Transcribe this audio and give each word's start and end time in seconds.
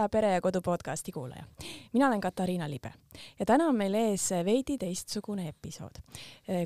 hea 0.00 0.08
Pere 0.08 0.32
ja 0.32 0.40
Kodu 0.40 0.60
podcasti 0.60 1.12
kuulaja. 1.12 1.44
mina 1.92 2.06
olen 2.06 2.20
Katariina 2.20 2.70
Libe 2.70 2.92
ja 3.38 3.46
täna 3.46 3.64
on 3.68 3.76
meil 3.76 3.94
ees 3.94 4.30
veidi 4.44 4.78
teistsugune 4.78 5.48
episood. 5.48 6.00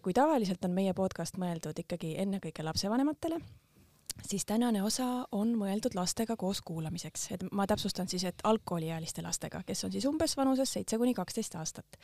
kui 0.02 0.12
tavaliselt 0.12 0.64
on 0.64 0.70
meie 0.70 0.94
podcast 0.94 1.38
mõeldud 1.38 1.80
ikkagi 1.82 2.14
ennekõike 2.22 2.62
lapsevanematele, 2.62 3.40
siis 4.22 4.46
tänane 4.46 4.82
osa 4.82 5.06
on 5.32 5.56
mõeldud 5.58 5.96
lastega 5.98 6.36
koos 6.36 6.60
kuulamiseks, 6.62 7.26
et 7.34 7.42
ma 7.52 7.66
täpsustan 7.66 8.08
siis, 8.08 8.24
et 8.24 8.44
algkooliealiste 8.44 9.22
lastega, 9.22 9.62
kes 9.66 9.84
on 9.84 9.92
siis 9.92 10.06
umbes 10.06 10.36
vanuses 10.36 10.72
seitse 10.72 10.98
kuni 10.98 11.14
kaksteist 11.14 11.54
aastat. 11.54 11.98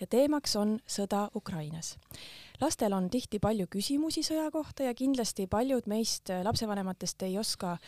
ja 0.00 0.06
teemaks 0.06 0.56
on 0.56 0.78
sõda 0.86 1.28
Ukrainas. 1.34 1.96
lastel 2.60 2.92
on 2.92 3.10
tihti 3.10 3.38
palju 3.38 3.66
küsimusi 3.70 4.22
sõja 4.22 4.50
kohta 4.50 4.82
ja 4.82 4.94
kindlasti 4.94 5.46
paljud 5.46 5.86
meist 5.86 6.28
lapsevanematest 6.42 7.22
ei 7.22 7.38
oska 7.38 7.78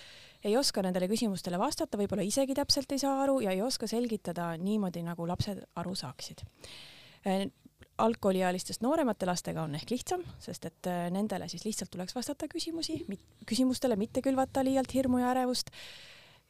ei 0.45 0.57
oska 0.57 0.83
nendele 0.85 1.09
küsimustele 1.11 1.59
vastata, 1.59 1.99
võib-olla 1.99 2.27
isegi 2.27 2.55
täpselt 2.55 2.93
ei 2.95 3.03
saa 3.03 3.23
aru 3.25 3.41
ja 3.45 3.55
ei 3.55 3.63
oska 3.63 3.89
selgitada 3.91 4.53
niimoodi, 4.61 5.03
nagu 5.07 5.27
lapsed 5.29 5.65
aru 5.81 5.95
saaksid. 5.99 6.45
Äh, 7.27 7.49
algkooliealistest 7.99 8.83
nooremate 8.85 9.27
lastega 9.27 9.65
on 9.67 9.75
ehk 9.75 9.91
lihtsam, 9.91 10.23
sest 10.43 10.69
et 10.71 10.91
äh, 10.91 11.09
nendele 11.15 11.49
siis 11.51 11.65
lihtsalt 11.67 11.91
tuleks 11.95 12.15
vastata 12.15 12.49
küsimusi, 12.51 13.01
küsimustele 13.47 13.99
mitte 13.99 14.23
külvata 14.23 14.63
liialt 14.67 14.95
hirmu 14.95 15.23
ja 15.25 15.33
ärevust 15.35 15.75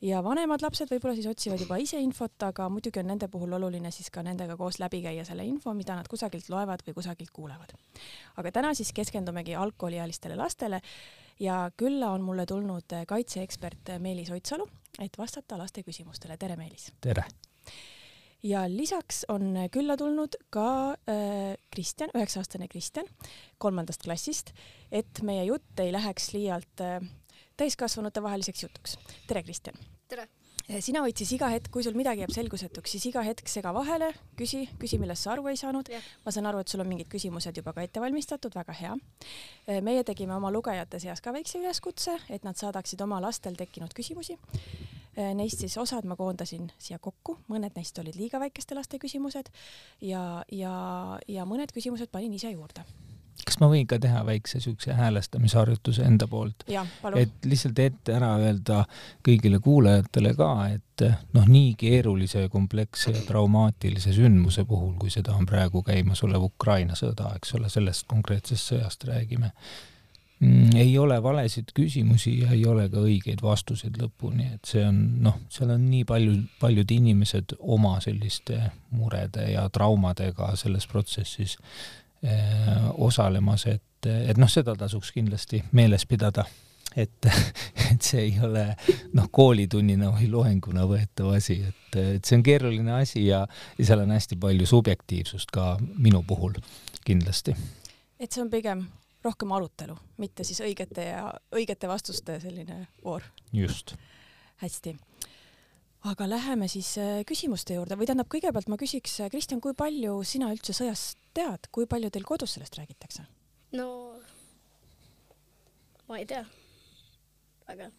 ja 0.04 0.20
vanemad 0.24 0.62
lapsed 0.62 0.90
võib-olla 0.92 1.16
siis 1.18 1.28
otsivad 1.30 1.62
juba 1.62 1.78
ise 1.82 2.00
infot, 2.02 2.36
aga 2.46 2.68
muidugi 2.72 3.02
on 3.02 3.10
nende 3.10 3.28
puhul 3.32 3.56
oluline 3.58 3.90
siis 3.94 4.10
ka 4.14 4.22
nendega 4.26 4.56
koos 4.56 4.78
läbi 4.82 5.00
käia 5.04 5.24
selle 5.26 5.46
info, 5.48 5.74
mida 5.74 5.96
nad 5.98 6.08
kusagilt 6.10 6.50
loevad 6.52 6.84
või 6.86 6.96
kusagilt 7.00 7.32
kuulevad. 7.34 7.74
aga 8.36 8.52
täna 8.52 8.74
siis 8.74 8.92
keskendumegi 8.94 9.54
algkooliealistele 9.58 10.36
lastele 10.38 10.80
ja 11.40 11.68
külla 11.76 12.12
on 12.14 12.22
mulle 12.22 12.46
tulnud 12.46 12.98
kaitseekspert 13.06 13.96
Meelis 13.98 14.30
Oitsalu, 14.30 14.68
et 15.02 15.18
vastata 15.18 15.58
laste 15.58 15.82
küsimustele. 15.82 16.36
tere, 16.38 16.56
Meelis! 16.56 16.92
tere! 17.00 17.24
ja 18.42 18.68
lisaks 18.70 19.24
on 19.28 19.54
külla 19.70 19.96
tulnud 19.96 20.36
ka 20.50 20.94
äh, 21.10 21.56
Kristjan, 21.74 22.10
üheksa-aastane 22.14 22.68
Kristjan 22.68 23.06
kolmandast 23.58 24.02
klassist, 24.02 24.52
et 24.92 25.22
meie 25.22 25.44
jutt 25.44 25.80
ei 25.82 25.90
läheks 25.92 26.32
liialt 26.36 26.86
äh, 26.86 27.02
täiskasvanute 27.58 28.22
vaheliseks 28.22 28.62
jutuks. 28.62 28.98
tere, 29.26 29.42
Kristjan! 29.42 29.74
tere! 30.08 30.28
Eh, 30.68 30.82
sina 30.84 31.00
võid 31.00 31.16
siis 31.16 31.30
iga 31.32 31.48
hetk, 31.48 31.70
kui 31.72 31.84
sul 31.84 31.96
midagi 31.96 32.20
jääb 32.20 32.32
selgusetuks, 32.34 32.92
siis 32.92 33.06
iga 33.08 33.22
hetk 33.24 33.48
sega 33.48 33.70
vahele, 33.72 34.10
küsi, 34.36 34.66
küsi, 34.80 34.98
millest 35.00 35.24
sa 35.24 35.32
aru 35.32 35.48
ei 35.48 35.56
saanud. 35.56 35.88
ma 36.26 36.34
saan 36.34 36.46
aru, 36.50 36.60
et 36.60 36.68
sul 36.68 36.84
on 36.84 36.90
mingid 36.90 37.08
küsimused 37.08 37.56
juba 37.56 37.72
ka 37.72 37.82
ette 37.82 38.02
valmistatud, 38.04 38.52
väga 38.54 38.76
hea. 38.76 38.92
Eh, 39.66 39.80
meie 39.80 40.04
tegime 40.04 40.36
oma 40.36 40.52
lugejate 40.52 41.00
seas 41.00 41.24
ka 41.24 41.32
väikse 41.32 41.58
üleskutse, 41.58 42.18
et 42.28 42.44
nad 42.44 42.56
saadaksid 42.56 43.00
oma 43.00 43.20
lastel 43.20 43.56
tekkinud 43.56 43.96
küsimusi. 43.96 44.36
Eh, 45.16 45.32
neist 45.34 45.64
siis 45.64 45.76
osad 45.80 46.04
ma 46.04 46.16
koondasin 46.16 46.70
siia 46.78 46.98
kokku, 46.98 47.38
mõned 47.48 47.72
neist 47.74 47.98
olid 47.98 48.14
liiga 48.14 48.38
väikeste 48.38 48.76
laste 48.76 49.00
küsimused 49.00 49.48
ja, 50.00 50.44
ja, 50.52 51.18
ja 51.26 51.48
mõned 51.48 51.72
küsimused 51.72 52.12
panin 52.12 52.36
ise 52.36 52.52
juurde 52.52 52.84
kas 53.46 53.58
ma 53.62 53.68
võin 53.70 53.86
ka 53.88 53.98
teha 54.02 54.22
väikse 54.26 54.60
siukse 54.62 54.94
häälestamisharjutuse 54.98 56.04
enda 56.06 56.28
poolt? 56.30 56.64
et 57.16 57.48
lihtsalt 57.48 57.78
ette 57.82 58.14
ära 58.16 58.34
öelda 58.42 58.84
kõigile 59.26 59.60
kuulajatele 59.64 60.34
ka, 60.38 60.52
et 60.74 61.04
noh, 61.36 61.46
nii 61.46 61.74
keerulise, 61.78 62.48
kompleksse 62.52 63.14
ja 63.14 63.22
traumaatilise 63.26 64.14
sündmuse 64.16 64.64
puhul, 64.68 64.94
kui 64.98 65.12
seda 65.14 65.36
on 65.38 65.46
praegu 65.46 65.82
käimasolev 65.86 66.48
Ukraina 66.50 66.98
sõda, 66.98 67.32
eks 67.38 67.54
ole, 67.58 67.70
sellest 67.72 68.08
konkreetsest 68.10 68.72
sõjast 68.72 69.06
räägime 69.08 69.52
mm,, 70.40 70.74
ei 70.82 70.98
ole 70.98 71.20
valesid 71.22 71.70
küsimusi 71.76 72.38
ja 72.42 72.50
ei 72.56 72.66
ole 72.66 72.88
ka 72.90 73.04
õigeid 73.04 73.44
vastuseid 73.44 74.00
lõpuni, 74.02 74.50
et 74.58 74.74
see 74.74 74.82
on 74.86 75.00
noh, 75.24 75.38
seal 75.52 75.72
on 75.76 75.86
nii 75.90 76.04
palju, 76.08 76.36
paljud 76.60 76.98
inimesed 76.98 77.56
oma 77.60 77.98
selliste 78.04 78.60
murede 78.90 79.52
ja 79.52 79.68
traumadega 79.72 80.54
selles 80.58 80.90
protsessis 80.90 81.58
osalemas, 82.98 83.66
et, 83.70 84.06
et 84.06 84.38
noh, 84.38 84.50
seda 84.50 84.74
tasuks 84.78 85.12
kindlasti 85.14 85.60
meeles 85.72 86.06
pidada, 86.06 86.44
et, 86.96 87.28
et 87.92 88.02
see 88.02 88.24
ei 88.26 88.36
ole 88.44 88.64
noh, 89.14 89.28
koolitunnina 89.30 90.10
või 90.16 90.30
loenguna 90.32 90.86
võetav 90.90 91.32
asi, 91.36 91.60
et, 91.68 91.98
et 92.18 92.24
see 92.24 92.38
on 92.38 92.44
keeruline 92.46 92.94
asi 92.98 93.26
ja, 93.26 93.44
ja 93.78 93.88
seal 93.90 94.04
on 94.04 94.14
hästi 94.14 94.38
palju 94.40 94.68
subjektiivsust 94.68 95.52
ka 95.54 95.74
minu 95.96 96.22
puhul 96.26 96.58
kindlasti. 97.06 97.56
et 98.18 98.32
see 98.32 98.42
on 98.42 98.50
pigem 98.50 98.86
rohkem 99.24 99.52
arutelu, 99.52 99.96
mitte 100.22 100.46
siis 100.46 100.60
õigete 100.64 101.10
ja 101.10 101.26
õigete 101.54 101.90
vastuste 101.90 102.40
selline 102.42 102.86
voor. 103.04 103.26
just. 103.52 103.96
hästi 104.62 104.96
aga 106.08 106.28
läheme 106.28 106.68
siis 106.70 106.94
äh, 107.00 107.20
küsimuste 107.28 107.76
juurde 107.76 107.98
või 107.98 108.08
tähendab, 108.08 108.28
kõigepealt 108.32 108.70
ma 108.72 108.78
küsiks, 108.80 109.18
äh, 109.22 109.30
Kristjan, 109.32 109.60
kui 109.64 109.76
palju 109.76 110.18
sina 110.26 110.50
üldse 110.54 110.74
sõjast 110.76 111.18
tead, 111.36 111.68
kui 111.74 111.88
palju 111.90 112.10
teil 112.14 112.26
kodus 112.28 112.56
sellest 112.56 112.78
räägitakse? 112.80 113.26
no 113.76 113.88
ma 116.08 116.20
ei 116.20 116.26
tea, 116.28 116.44
aga. 117.68 117.90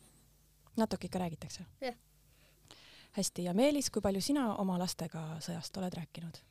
natuke 0.80 1.10
ikka 1.10 1.22
räägitakse? 1.22 1.66
jah. 1.82 1.98
hästi, 3.18 3.50
ja 3.50 3.54
Meelis, 3.54 3.92
kui 3.94 4.02
palju 4.02 4.22
sina 4.22 4.54
oma 4.58 4.80
lastega 4.82 5.26
sõjast 5.46 5.78
oled 5.82 6.00
rääkinud? 6.02 6.42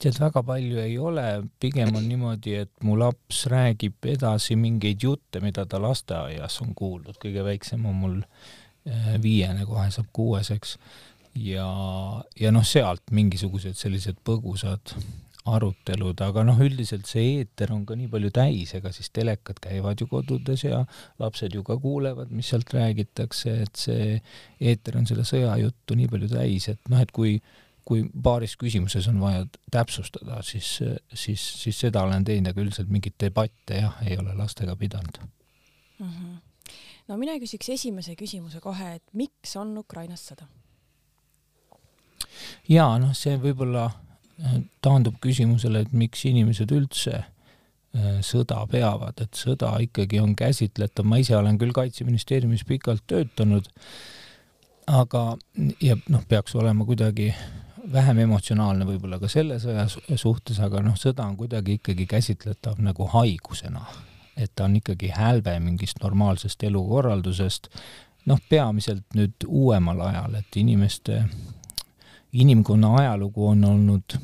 tead, 0.00 0.16
väga 0.20 0.42
palju 0.46 0.80
ei 0.80 0.96
ole, 0.98 1.26
pigem 1.60 1.92
on 1.96 2.08
niimoodi, 2.08 2.56
et 2.64 2.72
mu 2.86 2.96
laps 2.98 3.44
räägib 3.50 4.08
edasi 4.08 4.56
mingeid 4.56 5.02
jutte, 5.04 5.42
mida 5.44 5.66
ta 5.66 5.82
lasteaias 5.82 6.60
on 6.64 6.74
kuulnud, 6.74 7.18
kõige 7.20 7.44
väiksem 7.44 7.84
on 7.90 8.02
mul 8.04 8.18
viiene, 9.22 9.66
kohe 9.68 9.88
saab 9.94 10.10
kuueseks 10.12 10.76
ja, 11.34 11.66
ja 12.40 12.52
noh, 12.54 12.66
sealt 12.66 13.12
mingisugused 13.14 13.78
sellised 13.78 14.20
põgusad 14.26 14.94
arutelud, 15.50 16.20
aga 16.20 16.42
noh, 16.44 16.58
üldiselt 16.60 17.08
see 17.08 17.38
eeter 17.38 17.72
on 17.72 17.86
ka 17.88 17.96
nii 17.96 18.10
palju 18.12 18.30
täis, 18.36 18.74
ega 18.76 18.92
siis 18.92 19.08
telekad 19.14 19.58
käivad 19.62 20.00
ju 20.00 20.06
kodudes 20.10 20.66
ja 20.66 20.82
lapsed 21.22 21.56
ju 21.56 21.64
ka 21.66 21.78
kuulevad, 21.80 22.30
mis 22.34 22.50
sealt 22.52 22.70
räägitakse, 22.76 23.56
et 23.64 23.80
see 23.80 24.20
eeter 24.60 25.00
on 25.00 25.08
selle 25.08 25.24
sõjajuttu 25.28 25.96
nii 25.96 26.10
palju 26.12 26.30
täis, 26.34 26.68
et 26.74 26.92
noh, 26.92 27.02
et 27.02 27.12
kui 27.14 27.38
kui 27.90 28.04
paaris 28.22 28.52
küsimuses 28.60 29.08
on 29.10 29.16
vaja 29.18 29.46
täpsustada, 29.72 30.42
siis, 30.46 30.68
siis, 31.16 31.42
siis 31.62 31.80
seda 31.80 32.04
olen 32.06 32.22
teinud, 32.28 32.52
aga 32.52 32.62
üldiselt 32.62 32.92
mingeid 32.92 33.16
debatte 33.18 33.80
jah, 33.80 33.96
ei 34.06 34.18
ole 34.20 34.36
lastega 34.38 34.76
pidanud 34.78 35.18
mm. 35.24 36.06
-hmm 36.06 36.38
no 37.10 37.18
mina 37.18 37.34
küsiks 37.42 37.72
esimese 37.74 38.14
küsimuse 38.18 38.62
kohe, 38.62 38.94
et 39.00 39.04
miks 39.18 39.56
on 39.58 39.74
Ukrainas 39.80 40.28
sõda? 40.30 40.46
ja 42.70 42.86
noh, 43.02 43.12
see 43.16 43.34
võib-olla 43.40 43.88
äh, 43.90 44.60
taandub 44.84 45.18
küsimusele, 45.22 45.84
et 45.84 45.94
miks 45.96 46.22
inimesed 46.30 46.70
üldse 46.74 47.16
äh, 47.18 48.20
sõda 48.26 48.62
peavad, 48.70 49.20
et 49.24 49.38
sõda 49.38 49.74
ikkagi 49.82 50.22
on 50.22 50.36
käsitletav, 50.38 51.08
ma 51.08 51.18
ise 51.20 51.36
olen 51.36 51.58
küll 51.60 51.74
Kaitseministeeriumis 51.76 52.64
pikalt 52.68 53.04
töötanud, 53.10 53.66
aga 54.90 55.24
ja 55.82 55.98
noh, 56.08 56.22
peaks 56.28 56.54
olema 56.58 56.86
kuidagi 56.86 57.32
vähem 57.90 58.22
emotsionaalne 58.22 58.86
võib-olla 58.86 59.18
ka 59.18 59.28
selle 59.32 59.58
sõja 59.62 59.88
suhtes, 59.90 60.60
aga 60.62 60.84
noh, 60.84 60.94
sõda 61.00 61.26
on 61.26 61.36
kuidagi 61.40 61.80
ikkagi 61.80 62.06
käsitletav 62.10 62.78
nagu 62.84 63.08
haigusena 63.10 63.82
et 64.36 64.52
ta 64.54 64.64
on 64.64 64.76
ikkagi 64.76 65.12
hälve 65.14 65.56
mingist 65.60 66.02
normaalsest 66.02 66.62
elukorraldusest, 66.64 67.68
noh, 68.26 68.40
peamiselt 68.48 69.16
nüüd 69.16 69.46
uuemal 69.46 70.00
ajal, 70.08 70.36
et 70.40 70.56
inimeste, 70.56 71.22
inimkonna 72.32 72.94
ajalugu 73.02 73.48
on 73.52 73.64
olnud 73.64 74.18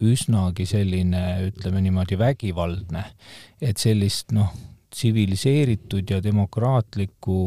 üsnagi 0.00 0.66
selline, 0.68 1.22
ütleme 1.48 1.80
niimoodi, 1.84 2.18
vägivaldne, 2.18 3.04
et 3.60 3.80
sellist 3.80 4.32
noh, 4.36 4.52
tsiviliseeritud 4.92 6.10
ja 6.10 6.22
demokraatlikku 6.24 7.38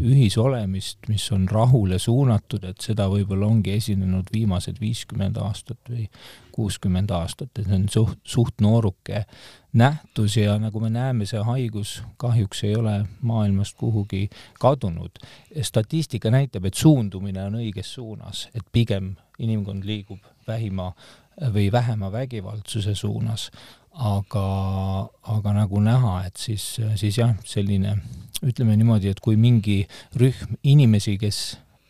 ühisolemist, 0.00 0.98
mis 1.08 1.24
on 1.32 1.48
rahule 1.50 1.98
suunatud, 1.98 2.64
et 2.64 2.80
seda 2.80 3.08
võib-olla 3.12 3.46
ongi 3.46 3.74
esinenud 3.76 4.30
viimased 4.32 4.80
viiskümmend 4.80 5.36
aastat 5.42 5.90
või 5.90 6.06
kuuskümmend 6.52 7.10
aastat, 7.14 7.50
et 7.58 7.66
see 7.66 7.76
on 7.76 7.88
suht, 7.92 8.18
suht 8.24 8.60
nooruke 8.64 9.24
nähtus 9.78 10.36
ja 10.36 10.58
nagu 10.60 10.80
me 10.80 10.90
näeme, 10.92 11.26
see 11.28 11.40
haigus 11.44 12.00
kahjuks 12.20 12.64
ei 12.68 12.76
ole 12.76 12.96
maailmast 13.20 13.76
kuhugi 13.80 14.28
kadunud. 14.60 15.22
statistika 15.62 16.30
näitab, 16.30 16.64
et 16.64 16.74
suundumine 16.74 17.44
on 17.44 17.60
õiges 17.60 17.94
suunas, 17.94 18.48
et 18.54 18.64
pigem 18.72 19.14
inimkond 19.38 19.84
liigub 19.84 20.20
vähima 20.46 20.92
või 21.52 21.72
vähema 21.72 22.12
vägivaldsuse 22.12 22.94
suunas, 22.94 23.50
aga, 23.92 24.46
aga 25.36 25.52
nagu 25.56 25.80
näha, 25.80 26.22
et 26.26 26.36
siis, 26.36 26.76
siis 26.96 27.18
jah, 27.18 27.34
selline 27.44 27.96
ütleme 28.42 28.76
niimoodi, 28.76 29.12
et 29.12 29.20
kui 29.22 29.36
mingi 29.38 29.82
rühm 30.18 30.56
inimesi, 30.62 31.18
kes 31.20 31.42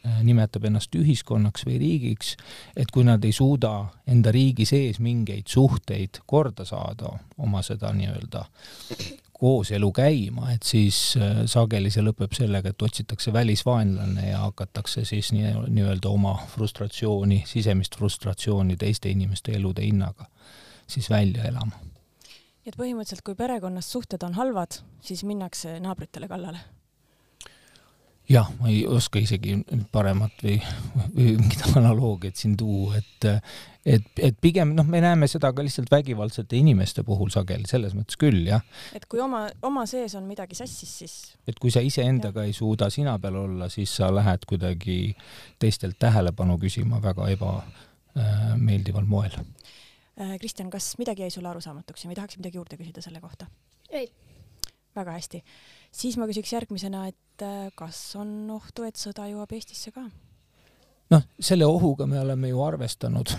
Äh, 0.03 0.23
nimetab 0.27 0.65
ennast 0.67 0.97
ühiskonnaks 0.99 1.63
või 1.63 1.77
riigiks, 1.79 2.33
et 2.75 2.91
kui 2.91 3.05
nad 3.07 3.23
ei 3.23 3.31
suuda 3.31 3.71
enda 4.11 4.33
riigi 4.35 4.65
sees 4.67 4.99
mingeid 4.99 5.47
suhteid 5.47 6.19
korda 6.27 6.65
saada, 6.67 7.13
oma 7.39 7.61
seda 7.63 7.93
nii-öelda 7.95 8.43
kooselu 9.39 9.93
käima, 9.95 10.49
et 10.57 10.67
siis 10.67 10.99
äh, 11.21 11.45
sageli 11.47 11.93
see 11.95 12.03
lõpeb 12.03 12.35
sellega, 12.35 12.73
et 12.75 12.83
otsitakse 12.83 13.31
välisvaenlane 13.31 14.27
ja 14.33 14.43
hakatakse 14.49 15.05
siis 15.07 15.31
nii, 15.37 15.55
nii-öelda 15.69 16.11
oma 16.11 16.35
frustratsiooni, 16.57 17.45
sisemist 17.47 17.95
frustratsiooni 18.01 18.75
teiste 18.83 19.13
inimeste 19.15 19.55
elude 19.55 19.87
hinnaga 19.87 20.27
siis 20.91 21.07
välja 21.15 21.47
elama. 21.47 21.79
Nii 22.63 22.71
et 22.71 22.79
põhimõtteliselt, 22.79 23.25
kui 23.27 23.35
perekonnas 23.39 23.91
suhted 23.91 24.23
on 24.23 24.39
halvad, 24.39 24.79
siis 25.03 25.25
minnakse 25.27 25.79
naabritele 25.83 26.31
kallale 26.31 26.63
jah, 28.31 28.49
ma 28.61 28.71
ei 28.71 28.83
oska 28.87 29.21
isegi 29.23 29.57
paremat 29.93 30.43
või, 30.45 30.57
või 31.15 31.35
mingit 31.41 31.65
analoogiat 31.75 32.39
siin 32.39 32.57
tuua, 32.59 33.01
et 33.01 33.29
et, 33.83 34.05
et 34.23 34.37
pigem 34.41 34.77
noh, 34.77 34.87
me 34.87 35.01
näeme 35.03 35.27
seda 35.27 35.51
ka 35.55 35.63
lihtsalt 35.65 35.91
vägivaldsete 35.91 36.55
inimeste 36.55 37.03
puhul 37.07 37.33
sageli, 37.35 37.67
selles 37.67 37.97
mõttes 37.99 38.19
küll, 38.21 38.45
jah. 38.47 38.63
et 38.95 39.07
kui 39.11 39.21
oma, 39.23 39.45
oma 39.67 39.87
sees 39.91 40.15
on 40.19 40.29
midagi 40.29 40.55
sassis, 40.59 40.93
siis 41.03 41.17
et 41.51 41.59
kui 41.59 41.75
sa 41.75 41.83
iseendaga 41.83 42.47
ei 42.47 42.55
suuda 42.57 42.91
sina 42.95 43.17
peal 43.23 43.41
olla, 43.43 43.69
siis 43.73 43.97
sa 43.99 44.13
lähed 44.15 44.47
kuidagi 44.49 45.01
teistelt 45.59 45.99
tähelepanu 45.99 46.61
küsima 46.63 47.03
väga 47.03 47.27
ebameeldival 47.35 49.03
äh, 49.03 49.11
moel. 49.11 49.41
Kristjan, 50.39 50.71
kas 50.71 50.95
midagi 51.01 51.25
jäi 51.25 51.31
sulle 51.33 51.49
arusaamatuks 51.49 52.05
ja 52.05 52.11
või 52.11 52.19
tahaks 52.19 52.37
midagi 52.37 52.59
juurde 52.61 52.77
küsida 52.77 53.05
selle 53.05 53.21
kohta? 53.21 53.47
ei. 53.91 54.11
väga 54.97 55.15
hästi 55.17 55.41
siis 55.93 56.19
ma 56.19 56.27
küsiks 56.31 56.53
järgmisena, 56.55 57.07
et 57.13 57.45
äh, 57.45 57.71
kas 57.77 58.01
on 58.21 58.51
ohtu, 58.53 58.87
et 58.89 59.01
sõda 59.01 59.29
jõuab 59.31 59.53
Eestisse 59.57 59.93
ka? 59.95 60.07
noh, 61.13 61.25
selle 61.41 61.67
ohuga 61.69 62.07
me 62.09 62.21
oleme 62.21 62.49
ju 62.49 62.63
arvestanud 62.65 63.35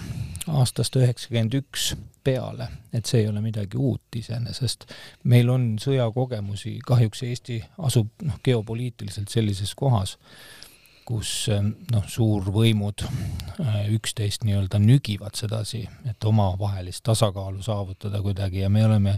aastast 0.53 0.95
üheksakümmend 0.99 1.55
üks 1.57 1.93
peale, 2.23 2.67
et 2.93 3.09
see 3.09 3.23
ei 3.23 3.29
ole 3.31 3.41
midagi 3.41 3.79
uut 3.79 4.17
iseenesest. 4.19 4.85
meil 5.23 5.49
on 5.49 5.73
sõjakogemusi, 5.81 6.77
kahjuks 6.85 7.23
Eesti 7.29 7.61
asub 7.87 8.11
noh, 8.27 8.37
geopoliitiliselt 8.45 9.33
sellises 9.33 9.73
kohas, 9.75 10.17
kus 11.05 11.47
noh, 11.91 12.03
suurvõimud 12.07 13.05
äh, 13.05 13.79
üksteist 13.95 14.45
nii-öelda 14.47 14.79
nügivad 14.81 15.35
sedasi, 15.38 15.83
et 16.09 16.27
omavahelist 16.27 17.03
tasakaalu 17.05 17.63
saavutada 17.63 18.21
kuidagi. 18.23 18.63
Ja 18.63 18.69
me 18.69 18.85
oleme 18.85 19.17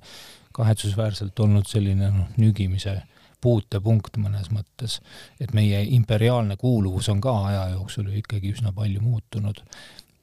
kahetsusväärselt 0.56 1.40
olnud 1.40 1.68
selline 1.70 2.12
noh, 2.14 2.32
nügimise 2.42 3.02
puutepunkt 3.46 4.18
mõnes 4.18 4.50
mõttes, 4.54 5.00
et 5.42 5.54
meie 5.54 5.84
imperiaalne 5.98 6.58
kuuluvus 6.58 7.10
on 7.14 7.22
ka 7.22 7.36
aja 7.52 7.68
jooksul 7.76 8.10
ju 8.10 8.22
ikkagi 8.24 8.56
üsna 8.56 8.74
palju 8.74 9.04
muutunud. 9.04 9.62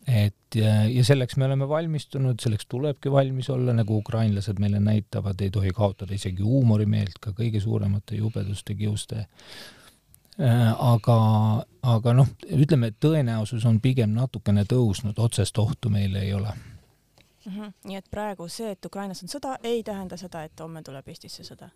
et 0.09 0.57
ja, 0.59 0.73
ja 0.91 1.05
selleks 1.07 1.37
me 1.39 1.47
oleme 1.47 1.69
valmistunud, 1.69 2.41
selleks 2.43 2.67
tulebki 2.67 3.13
valmis 3.13 3.51
olla, 3.55 3.73
nagu 3.77 4.01
ukrainlased 4.03 4.59
meile 4.59 4.81
näitavad, 4.83 5.41
ei 5.41 5.51
tohi 5.55 5.71
kaotada 5.71 6.15
isegi 6.15 6.43
huumorimeelt 6.43 7.21
ka 7.21 7.31
kõige 7.37 7.61
suuremate 7.63 8.19
jubeduste 8.19 8.75
kiuste 8.75 9.27
aga, 10.39 11.17
aga 11.83 12.13
noh, 12.17 12.29
ütleme, 12.57 12.89
et 12.89 12.97
tõenäosus 13.05 13.67
on 13.69 13.81
pigem 13.85 14.15
natukene 14.17 14.65
tõusnud, 14.65 15.19
otsest 15.21 15.59
ohtu 15.59 15.91
meil 15.93 16.17
ei 16.17 16.33
ole 16.35 16.55
mm. 16.55 17.53
-hmm. 17.53 17.73
nii 17.85 17.97
et 17.97 18.11
praegu 18.11 18.49
see, 18.49 18.71
et 18.71 18.85
Ukrainas 18.85 19.23
on 19.23 19.29
sõda, 19.29 19.59
ei 19.63 19.83
tähenda 19.83 20.17
seda, 20.17 20.45
et 20.45 20.61
homme 20.61 20.83
tuleb 20.83 21.09
Eestisse 21.09 21.45
sõda? 21.45 21.71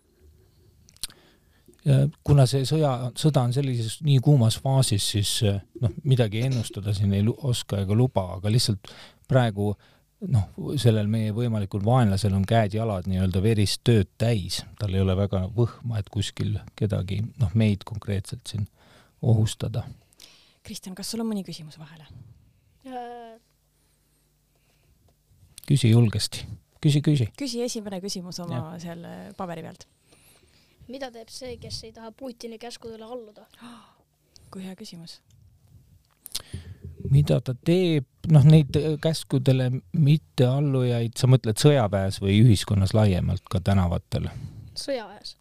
kuna 2.23 2.45
see 2.49 2.65
sõja, 2.67 3.11
sõda 3.15 3.43
on 3.47 3.53
sellises 3.55 3.99
nii 4.05 4.19
kuumas 4.23 4.57
faasis, 4.59 5.11
siis 5.11 5.33
eh, 5.47 5.59
noh, 5.81 5.93
midagi 6.03 6.41
ennustada 6.47 6.93
siin 6.93 7.13
ei 7.13 7.23
oska 7.37 7.81
ega 7.85 7.95
luba, 7.95 8.25
aga 8.37 8.51
lihtsalt 8.51 8.91
praegu 9.27 9.75
noh, 10.33 10.47
sellel 10.81 11.09
meie 11.11 11.33
võimalikul 11.35 11.83
vaenlasel 11.85 12.33
on 12.37 12.45
käed-jalad 12.47 13.09
nii-öelda 13.09 13.41
verist 13.43 13.83
tööd 13.87 14.09
täis, 14.17 14.63
tal 14.79 14.95
ei 14.95 15.03
ole 15.03 15.15
väga 15.17 15.43
võhma, 15.53 15.99
et 16.01 16.09
kuskil 16.13 16.57
kedagi, 16.79 17.21
noh, 17.41 17.53
meid 17.53 17.85
konkreetselt 17.87 18.49
siin 18.49 18.65
ohustada. 19.21 19.85
Kristjan, 20.65 20.95
kas 20.97 21.11
sul 21.13 21.23
on 21.23 21.31
mõni 21.31 21.45
küsimus 21.47 21.79
vahele? 21.81 22.09
küsi 25.67 25.89
julgesti, 25.91 26.45
küsi, 26.79 27.01
küsi. 27.03 27.25
küsi 27.35 27.59
esimene 27.59 27.99
küsimus 27.99 28.37
oma 28.39 28.55
ja. 28.55 28.77
seal 28.79 29.01
paberi 29.35 29.65
pealt 29.65 29.83
mida 30.91 31.09
teeb 31.11 31.31
see, 31.33 31.55
kes 31.61 31.81
ei 31.87 31.93
taha 31.95 32.11
Putini 32.15 32.59
käskudele 32.61 33.05
alluda? 33.05 33.45
kui 34.51 34.63
hea 34.63 34.75
küsimus. 34.79 35.19
Mida 37.11 37.39
ta 37.43 37.55
teeb, 37.55 38.07
noh, 38.31 38.45
neid 38.47 38.77
käskudele 39.03 39.69
mitteallujaid, 39.93 41.17
sa 41.17 41.29
mõtled 41.31 41.59
sõjaväes 41.61 42.21
või 42.23 42.39
ühiskonnas 42.43 42.95
laiemalt 42.97 43.45
ka 43.51 43.61
tänavatel? 43.63 44.29
sõjaväes. 44.77 45.35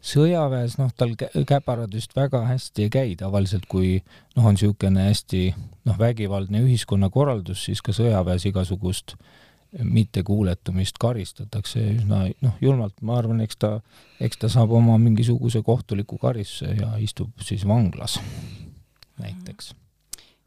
sõjaväes, 0.00 0.78
noh, 0.80 0.92
tal 0.96 1.16
käparad 1.18 1.94
just 1.94 2.16
väga 2.16 2.44
hästi 2.48 2.86
ei 2.86 2.92
käi 2.92 3.16
tavaliselt, 3.20 3.66
kui 3.68 3.98
noh, 4.36 4.44
on 4.44 4.56
niisugune 4.56 5.08
hästi 5.10 5.48
noh, 5.84 5.98
vägivaldne 5.98 6.62
ühiskonnakorraldus, 6.64 7.66
siis 7.68 7.82
ka 7.84 7.92
sõjaväes 7.96 8.48
igasugust 8.48 9.16
äh, 9.16 9.26
mittekuuletumist 9.82 10.98
karistatakse 11.00 11.80
üsna 11.96 12.26
noh, 12.44 12.54
julmalt, 12.62 12.96
ma 13.04 13.18
arvan, 13.20 13.42
eks 13.44 13.58
ta, 13.60 13.72
eks 14.22 14.40
ta 14.42 14.50
saab 14.52 14.72
oma 14.76 14.96
mingisuguse 15.02 15.62
kohtuliku 15.66 16.18
karistuse 16.22 16.76
ja 16.78 16.92
istub 17.02 17.32
siis 17.44 17.66
vanglas 17.68 18.18
näiteks. 19.20 19.74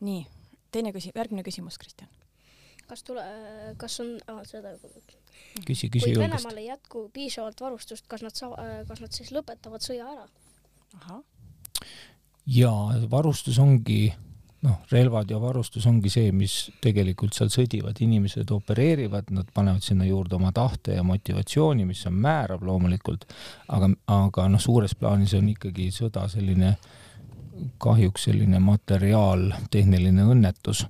Nii, 0.06 0.24
teine 0.72 0.94
küsi-, 0.96 1.13
järgmine 1.16 1.44
küsimus, 1.46 1.78
Kristjan. 1.81 2.10
kas 2.90 3.04
tule, 3.06 3.24
kas 3.78 4.00
on 4.04 4.16
ah,, 4.28 4.42
seda 4.50 4.74
küsi, 5.66 5.90
küsi 5.92 6.10
julgesti. 6.10 6.13
kui 6.16 6.24
Venemaal 6.24 6.62
ei 6.62 6.69
jätku 6.69 7.04
piisavalt 7.13 7.62
varustust, 7.62 8.07
kas 8.07 8.24
nad 8.25 8.38
saa-, 8.38 8.84
kas 8.90 9.04
nad 9.04 9.13
siis 9.16 9.34
lõpetavad 9.36 9.86
sõja 9.86 10.07
ära? 10.13 10.25
ahah. 11.01 11.22
jaa, 12.46 12.98
varustus 13.12 13.60
ongi 13.62 14.07
noh, 14.66 14.80
relvad 14.92 15.30
ja 15.31 15.40
varustus 15.42 15.86
ongi 15.88 16.12
see, 16.12 16.31
mis 16.36 16.56
tegelikult 16.84 17.36
seal 17.38 17.52
sõdivad 17.54 18.00
inimesed 18.04 18.50
opereerivad, 18.52 19.31
nad 19.36 19.52
panevad 19.56 19.86
sinna 19.86 20.07
juurde 20.07 20.36
oma 20.36 20.52
tahte 20.56 20.98
ja 20.98 21.04
motivatsiooni, 21.07 21.88
mis 21.88 22.02
on 22.10 22.18
määrav 22.19 22.66
loomulikult, 22.68 23.28
aga, 23.75 23.92
aga 24.16 24.48
noh, 24.52 24.62
suures 24.62 24.95
plaanis 25.00 25.36
on 25.40 25.48
ikkagi 25.54 25.90
sõda 25.95 26.28
selline 26.31 26.75
kahjuks 27.81 28.27
selline 28.29 28.59
materiaaltehniline 28.63 30.25
õnnetus, 30.33 30.85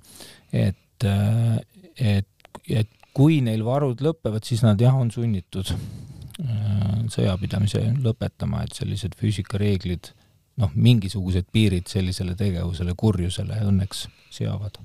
et, 0.53 1.05
et, 1.05 2.51
et 2.67 2.91
kui 3.15 3.39
neil 3.45 3.65
varud 3.65 4.01
lõpevad, 4.03 4.45
siis 4.47 4.63
nad 4.65 4.81
jah, 4.81 4.95
on 4.95 5.11
sunnitud 5.11 5.73
äh, 5.73 7.05
sõjapidamise 7.11 7.83
lõpetama, 8.03 8.63
et 8.65 8.77
sellised 8.77 9.17
füüsikareeglid 9.19 10.13
noh, 10.59 10.71
mingisugused 10.75 11.49
piirid 11.53 11.89
sellisele 11.91 12.35
tegevusele, 12.39 12.95
kurjusele 12.97 13.61
õnneks 13.67 14.07
seavad. 14.33 14.79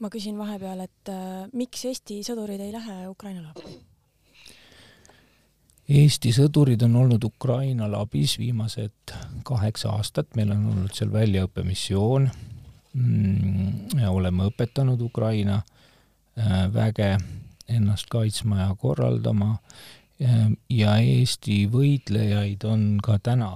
ma 0.00 0.08
küsin 0.08 0.38
vahepeal, 0.38 0.86
et 0.86 1.12
äh, 1.12 1.46
miks 1.52 1.84
Eesti 1.90 2.22
sõdurid 2.26 2.60
ei 2.60 2.72
lähe 2.74 3.06
Ukrainale 3.08 3.52
appi? 3.52 3.89
Eesti 5.90 6.30
sõdurid 6.30 6.82
on 6.86 6.94
olnud 7.00 7.24
Ukrainal 7.26 7.96
abis 7.98 8.36
viimased 8.38 9.14
kaheksa 9.46 9.96
aastat, 9.96 10.28
meil 10.38 10.52
on 10.54 10.68
olnud 10.70 10.94
seal 10.94 11.10
väljaõppemissioon. 11.10 12.28
Mm, 12.94 13.96
oleme 14.10 14.46
õpetanud 14.50 15.02
Ukraina 15.02 15.56
äh, 15.58 16.68
väge 16.74 17.16
ennast 17.70 18.06
kaitsma 18.10 18.60
ja 18.60 18.74
korraldama. 18.78 19.56
Ja 20.68 20.98
Eesti 21.00 21.62
võitlejaid 21.72 22.66
on 22.68 22.98
ka 23.02 23.16
täna 23.24 23.54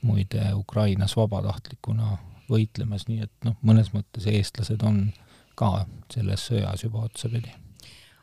muide 0.00 0.54
Ukrainas 0.56 1.16
vabatahtlikuna 1.18 2.14
võitlemas, 2.48 3.04
nii 3.10 3.26
et 3.26 3.32
noh, 3.44 3.58
mõnes 3.60 3.92
mõttes 3.92 4.24
eestlased 4.30 4.82
on 4.88 5.10
ka 5.58 5.84
selles 6.14 6.48
sõjas 6.48 6.86
juba 6.86 7.04
otsapidi. 7.04 7.52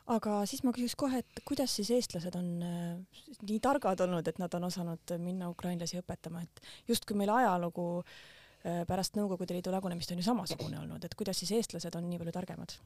Aga 0.06 0.38
siis 0.46 0.62
ma 0.66 0.72
küsiks 0.74 0.96
kohe, 0.98 1.20
et 1.22 1.42
kuidas 1.48 1.74
siis 1.78 1.90
eestlased 1.96 2.38
on 2.38 2.48
äh, 2.62 3.20
nii 3.42 3.58
targad 3.62 4.00
olnud, 4.06 4.28
et 4.28 4.38
nad 4.42 4.54
on 4.58 4.68
osanud 4.68 5.16
minna 5.22 5.50
ukrainlasi 5.50 6.00
õpetama, 6.00 6.44
et 6.46 6.88
justkui 6.88 7.18
meil 7.18 7.32
ajalugu 7.34 7.88
äh, 8.02 8.84
pärast 8.88 9.18
Nõukogude 9.18 9.56
Liidu 9.56 9.74
lagunemist 9.74 10.12
on 10.14 10.22
ju 10.22 10.28
samasugune 10.28 10.78
olnud, 10.84 11.04
et 11.04 11.14
kuidas 11.18 11.42
siis 11.42 11.56
eestlased 11.58 11.98
on 11.98 12.08
nii 12.10 12.22
palju 12.22 12.36
targemad? 12.38 12.78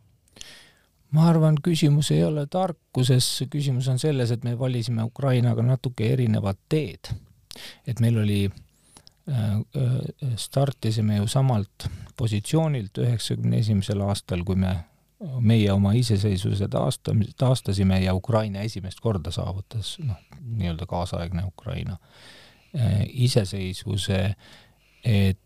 ma 1.11 1.27
arvan, 1.29 1.59
küsimus 1.63 2.13
ei 2.15 2.23
ole 2.25 2.47
tarkuses, 2.47 3.29
küsimus 3.51 3.89
on 3.91 3.99
selles, 3.99 4.31
et 4.31 4.45
me 4.47 4.55
valisime 4.59 5.05
Ukrainaga 5.05 5.63
natuke 5.67 6.13
erinevat 6.13 6.59
teed. 6.69 7.13
et 7.87 8.01
meil 8.01 8.19
oli 8.23 8.45
äh, 8.49 9.57
startisime 10.37 11.17
ju 11.19 11.27
samalt 11.27 11.89
positsioonilt 12.17 12.99
üheksakümne 12.99 13.59
esimesel 13.59 14.01
aastal, 14.07 14.45
kui 14.45 14.57
me, 14.57 14.77
meie 15.41 15.73
oma 15.73 15.93
iseseisvuse 15.93 16.69
taastamise, 16.69 17.33
taastasime 17.39 18.01
ja 18.01 18.15
Ukraina 18.15 18.65
esimest 18.65 19.01
korda 19.01 19.31
saavutas, 19.31 19.99
noh, 20.05 20.17
nii-öelda 20.41 20.87
kaasaegne 20.89 21.45
Ukraina 21.45 21.97
äh, 22.77 23.05
iseseisvuse, 23.09 24.35
et 25.05 25.39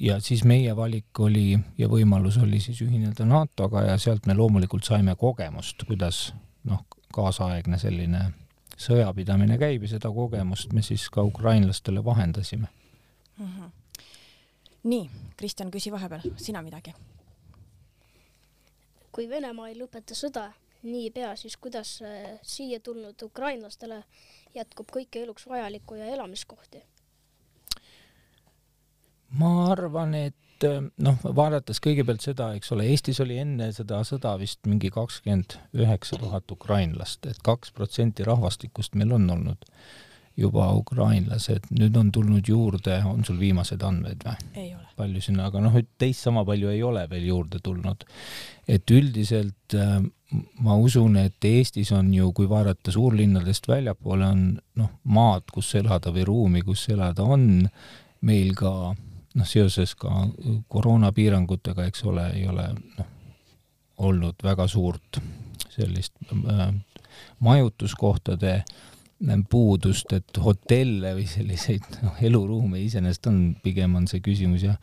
ja 0.00 0.20
siis 0.20 0.44
meie 0.48 0.76
valik 0.76 1.20
oli 1.20 1.58
ja 1.78 1.88
võimalus 1.88 2.38
oli 2.40 2.60
siis 2.64 2.80
ühineda 2.80 3.26
NATO-ga 3.28 3.82
ja 3.90 3.98
sealt 4.00 4.26
me 4.26 4.34
loomulikult 4.34 4.88
saime 4.88 5.14
kogemust, 5.20 5.84
kuidas 5.86 6.30
noh, 6.64 6.86
kaasaegne 7.12 7.78
selline 7.78 8.30
sõjapidamine 8.80 9.58
käib 9.60 9.84
ja 9.84 9.94
seda 9.94 10.10
kogemust 10.12 10.72
me 10.72 10.82
siis 10.82 11.08
ka 11.12 11.22
ukrainlastele 11.28 12.04
vahendasime 12.04 12.68
mm. 13.38 13.46
-hmm. 13.46 13.70
nii, 14.82 15.10
Kristjan, 15.36 15.70
küsi 15.70 15.92
vahepeal, 15.92 16.24
sina 16.36 16.62
midagi? 16.62 16.94
Kui 19.12 19.28
Venemaa 19.28 19.68
ei 19.68 19.78
lõpeta 19.78 20.16
sõda 20.16 20.50
niipea, 20.82 21.36
siis 21.36 21.56
kuidas 21.56 21.98
äh, 22.02 22.38
siia 22.42 22.80
tulnud 22.80 23.22
ukrainlastele 23.22 24.02
jätkub 24.54 24.90
kõike 24.92 25.22
eluks 25.22 25.46
vajalikku 25.48 26.00
ja 26.00 26.06
elamiskohti? 26.14 26.82
ma 29.40 29.50
arvan, 29.72 30.14
et 30.14 30.66
noh, 31.00 31.22
vaadates 31.24 31.80
kõigepealt 31.80 32.20
seda, 32.20 32.50
eks 32.56 32.72
ole, 32.74 32.84
Eestis 32.92 33.20
oli 33.24 33.38
enne 33.40 33.70
seda 33.72 34.02
sõda 34.04 34.34
vist 34.40 34.60
mingi 34.68 34.90
kakskümmend 34.92 35.56
üheksa 35.72 36.18
tuhat 36.20 36.50
ukrainlast, 36.52 37.26
et 37.30 37.40
kaks 37.44 37.72
protsenti 37.72 38.26
rahvastikust 38.28 38.98
meil 38.98 39.14
on 39.16 39.30
olnud 39.32 39.70
juba 40.36 40.70
ukrainlased, 40.76 41.68
nüüd 41.76 41.96
on 41.98 42.12
tulnud 42.12 42.48
juurde, 42.48 42.96
on 43.08 43.24
sul 43.26 43.38
viimased 43.40 43.82
andmed 43.84 44.24
või? 44.24 44.38
ei 44.54 44.72
ole. 44.74 44.88
palju 44.96 45.22
sinna, 45.24 45.48
aga 45.50 45.60
noh, 45.64 45.76
teist 45.98 46.24
sama 46.24 46.44
palju 46.48 46.70
ei 46.72 46.82
ole 46.82 47.04
veel 47.10 47.28
juurde 47.28 47.60
tulnud. 47.64 48.04
et 48.68 48.90
üldiselt 48.90 49.76
äh, 49.76 50.00
ma 50.64 50.76
usun, 50.80 51.16
et 51.20 51.44
Eestis 51.44 51.92
on 51.92 52.12
ju, 52.14 52.30
kui 52.32 52.48
vaadata 52.48 52.92
suurlinnadest 52.94 53.68
väljapoole, 53.68 54.26
on 54.26 54.44
noh, 54.80 54.92
maad, 55.04 55.48
kus 55.52 55.74
elada 55.80 56.12
või 56.14 56.26
ruumi, 56.28 56.62
kus 56.64 56.88
elada 56.92 57.24
on 57.24 57.66
meil 58.24 58.54
ka 58.56 58.72
noh, 58.92 59.48
seoses 59.48 59.94
ka 59.98 60.28
koroonapiirangutega, 60.72 61.88
eks 61.90 62.06
ole, 62.08 62.28
ei 62.38 62.46
ole 62.48 62.70
noh, 62.98 63.10
olnud 64.02 64.40
väga 64.44 64.66
suurt 64.70 65.20
sellist 65.72 66.16
äh, 66.32 66.72
majutuskohtade 67.44 68.54
äh, 68.62 68.80
puudust, 69.50 70.12
et 70.16 70.38
hotelle 70.42 71.14
või 71.14 71.28
selliseid 71.30 72.02
noh, 72.02 72.18
eluruume 72.24 72.80
iseenesest 72.82 73.28
on, 73.30 73.40
pigem 73.62 73.94
on 74.00 74.08
see 74.10 74.22
küsimus 74.24 74.66
jah, 74.66 74.78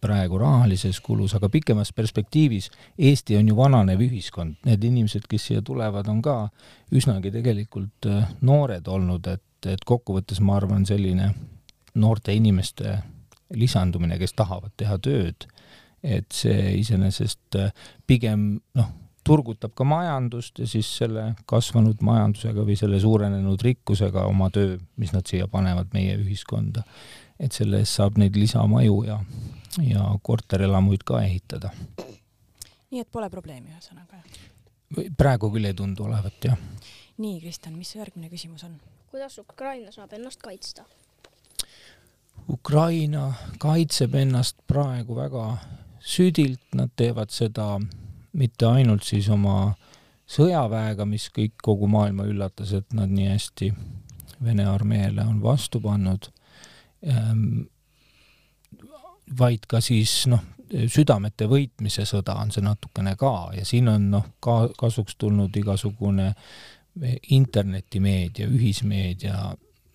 praegu 0.00 0.38
rahalises 0.38 1.00
kulus, 1.00 1.32
aga 1.34 1.48
pikemas 1.48 1.94
perspektiivis 1.96 2.68
Eesti 2.98 3.38
on 3.38 3.48
ju 3.48 3.56
vananev 3.56 4.02
ühiskond, 4.04 4.58
need 4.68 4.84
inimesed, 4.84 5.24
kes 5.30 5.46
siia 5.48 5.62
tulevad, 5.64 6.08
on 6.12 6.20
ka 6.22 6.50
üsnagi 6.92 7.32
tegelikult 7.32 8.08
äh, 8.10 8.28
noored 8.44 8.88
olnud, 8.88 9.30
et, 9.32 9.70
et 9.72 9.84
kokkuvõttes 9.88 10.42
ma 10.44 10.58
arvan, 10.60 10.84
selline 10.86 11.30
noorte 11.96 12.36
inimeste 12.36 12.98
lisandumine, 13.56 14.18
kes 14.20 14.36
tahavad 14.36 14.74
teha 14.76 14.98
tööd, 15.00 15.48
et 16.04 16.28
see 16.36 16.74
iseenesest 16.82 17.56
äh, 17.56 17.72
pigem 18.06 18.58
noh, 18.76 18.92
turgutab 19.28 19.74
ka 19.76 19.84
majandust 19.84 20.58
ja 20.58 20.66
siis 20.68 20.88
selle 21.00 21.24
kasvanud 21.48 22.02
majandusega 22.04 22.64
või 22.66 22.76
selle 22.80 23.00
suurenenud 23.02 23.62
rikkusega 23.64 24.24
oma 24.28 24.50
töö, 24.54 24.76
mis 24.96 25.12
nad 25.14 25.28
siia 25.28 25.48
panevad 25.52 25.92
meie 25.96 26.16
ühiskonda. 26.18 26.84
et 27.38 27.54
selle 27.54 27.78
eest 27.78 27.94
saab 28.00 28.16
neid 28.18 28.36
lisamaju 28.36 29.02
ja, 29.06 29.18
ja 29.84 30.04
korterelamuid 30.22 31.04
ka 31.06 31.22
ehitada. 31.22 31.70
nii 32.90 33.00
et 33.00 33.10
pole 33.12 33.30
probleemi 33.30 33.74
ühesõnaga? 33.74 34.22
praegu 35.16 35.50
küll 35.52 35.68
ei 35.68 35.74
tundu 35.74 36.08
olevat, 36.08 36.38
jah. 36.44 36.58
nii, 37.18 37.40
Kristjan, 37.40 37.76
mis 37.76 37.92
su 37.92 37.98
järgmine 37.98 38.30
küsimus 38.32 38.64
on? 38.64 38.80
kuidas 39.10 39.38
Ukraina 39.38 39.92
saab 39.92 40.12
ennast 40.16 40.42
kaitsta? 40.42 40.84
Ukraina 42.48 43.32
kaitseb 43.60 44.14
ennast 44.14 44.56
praegu 44.66 45.16
väga 45.16 45.58
südilt, 46.00 46.64
nad 46.74 46.92
teevad 46.96 47.32
seda 47.34 47.74
mitte 48.32 48.66
ainult 48.66 49.06
siis 49.06 49.28
oma 49.32 49.74
sõjaväega, 50.28 51.06
mis 51.08 51.28
kõik 51.34 51.56
kogu 51.62 51.88
maailma 51.90 52.26
üllatas, 52.28 52.74
et 52.76 52.92
nad 52.96 53.10
nii 53.12 53.30
hästi 53.32 53.72
Vene 54.44 54.68
armeele 54.70 55.24
on 55.26 55.40
vastu 55.42 55.80
pannud, 55.82 56.28
ehm, 57.02 57.64
vaid 59.38 59.64
ka 59.66 59.80
siis 59.82 60.12
noh, 60.30 60.44
südamete 60.68 61.48
võitmise 61.50 62.04
sõda 62.06 62.36
on 62.38 62.52
see 62.54 62.62
natukene 62.62 63.16
ka 63.18 63.50
ja 63.56 63.64
siin 63.66 63.88
on 63.90 64.10
noh, 64.12 64.28
ka 64.40 64.68
kasuks 64.78 65.16
tulnud 65.18 65.56
igasugune 65.56 66.28
internetimeedia, 67.34 68.46
ühismeedia, 68.46 69.40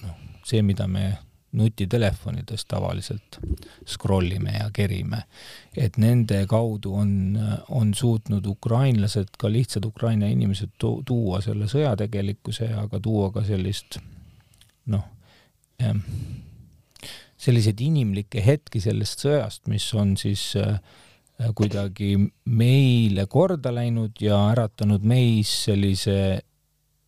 noh, 0.03 0.17
see, 0.43 0.61
mida 0.65 0.87
me 0.87 1.05
nutitelefonides 1.53 2.65
tavaliselt 2.65 3.37
scroll 3.85 4.31
ime 4.31 4.55
ja 4.57 4.69
kerime. 4.73 5.23
et 5.77 5.97
nende 5.97 6.45
kaudu 6.49 6.93
on, 6.95 7.39
on 7.69 7.93
suutnud 7.93 8.45
ukrainlased, 8.45 9.35
ka 9.37 9.51
lihtsad 9.51 9.85
Ukraina 9.85 10.27
inimesed 10.29 10.73
tuua 10.79 11.41
selle 11.41 11.67
sõjategelikkuse 11.69 12.69
ja 12.71 12.87
ka 12.91 12.99
tuua 12.99 13.31
ka 13.33 13.43
sellist 13.45 13.99
noh, 14.85 15.05
selliseid 17.37 17.81
inimlikke 17.81 18.43
hetki 18.43 18.81
sellest 18.83 19.23
sõjast, 19.25 19.65
mis 19.71 19.85
on 19.97 20.15
siis 20.19 20.53
äh, 20.59 20.77
kuidagi 21.55 22.15
meile 22.45 23.25
korda 23.31 23.73
läinud 23.73 24.21
ja 24.21 24.37
äratanud 24.51 25.03
meis 25.07 25.51
sellise 25.65 26.17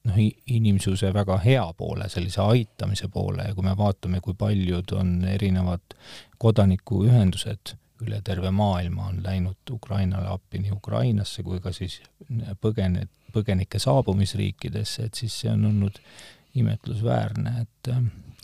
noh, 0.05 0.19
inimsuse 0.45 1.11
väga 1.13 1.37
hea 1.43 1.65
poole, 1.77 2.09
sellise 2.09 2.41
aitamise 2.43 3.09
poole 3.13 3.49
ja 3.49 3.55
kui 3.55 3.65
me 3.65 3.73
vaatame, 3.77 4.21
kui 4.23 4.37
paljud 4.37 4.93
on 4.99 5.17
erinevad 5.29 5.97
kodanikuühendused 6.41 7.75
üle 8.03 8.19
terve 8.25 8.51
maailma 8.51 9.09
on 9.09 9.21
läinud 9.23 9.71
Ukrainale 9.71 10.27
appi, 10.27 10.59
nii 10.59 10.73
Ukrainasse 10.75 11.43
kui 11.43 11.61
ka 11.63 11.71
siis 11.75 12.01
põgene, 12.61 13.07
põgenike 13.33 13.79
saabumisriikidesse, 13.79 15.07
et 15.07 15.21
siis 15.21 15.37
see 15.41 15.51
on 15.51 15.65
olnud 15.71 16.01
imetlusväärne, 16.59 17.55
et 17.63 17.93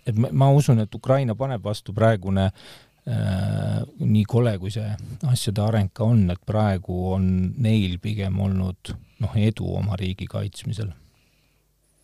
et 0.07 0.17
ma 0.17 0.47
usun, 0.49 0.79
et 0.81 0.95
Ukraina 0.95 1.35
paneb 1.37 1.61
vastu 1.63 1.93
praegune 1.93 2.47
äh, 2.47 3.83
nii 3.99 4.23
kole, 4.25 4.55
kui 4.57 4.71
see 4.73 4.87
asjade 5.29 5.61
areng 5.61 5.91
ka 5.93 6.07
on, 6.09 6.23
et 6.33 6.41
praegu 6.47 7.03
on 7.13 7.27
neil 7.61 7.99
pigem 8.01 8.39
olnud 8.41 8.95
noh, 9.21 9.37
edu 9.37 9.67
oma 9.77 9.99
riigi 9.99 10.25
kaitsmisel 10.31 10.89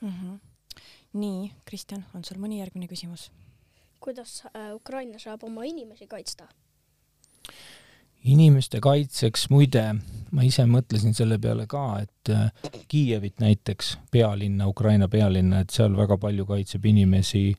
mm. 0.02 0.10
-hmm. 0.10 0.40
nii, 1.14 1.52
Kristjan, 1.66 2.06
on 2.16 2.24
sul 2.24 2.38
mõni 2.38 2.60
järgmine 2.60 2.88
küsimus? 2.88 3.32
kuidas 4.00 4.44
äh, 4.46 4.76
Ukraina 4.76 5.20
saab 5.20 5.44
oma 5.44 5.64
inimesi 5.64 6.08
kaitsta? 6.08 6.48
inimeste 8.24 8.80
kaitseks, 8.84 9.50
muide, 9.50 9.84
ma 10.32 10.44
ise 10.44 10.66
mõtlesin 10.68 11.16
selle 11.16 11.38
peale 11.40 11.68
ka, 11.68 12.00
et 12.04 12.32
äh, 12.34 12.52
Kiievit 12.88 13.40
näiteks, 13.40 13.98
pealinna, 14.12 14.68
Ukraina 14.68 15.08
pealinna, 15.08 15.62
et 15.64 15.70
seal 15.70 15.96
väga 15.98 16.18
palju 16.18 16.46
kaitseb 16.46 16.86
inimesi 16.86 17.56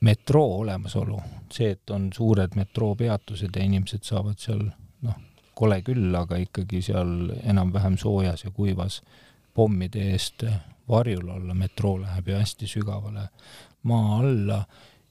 metroo 0.00 0.60
olemasolu, 0.64 1.18
see, 1.52 1.70
et 1.76 1.90
on 1.90 2.08
suured 2.16 2.56
metroopeatused 2.56 3.56
ja 3.56 3.64
inimesed 3.64 4.06
saavad 4.06 4.40
seal 4.40 4.64
noh, 5.06 5.18
kole 5.54 5.82
küll, 5.86 6.08
aga 6.16 6.40
ikkagi 6.40 6.80
seal 6.82 7.30
enam-vähem 7.44 7.98
soojas 8.00 8.46
ja 8.46 8.50
kuivas 8.56 9.02
pommide 9.54 10.10
eest 10.14 10.46
varjul 10.88 11.28
olla, 11.28 11.54
metroo 11.54 11.98
läheb 12.00 12.28
ju 12.28 12.38
hästi 12.38 12.68
sügavale 12.70 13.28
maa 13.82 14.18
alla 14.18 14.64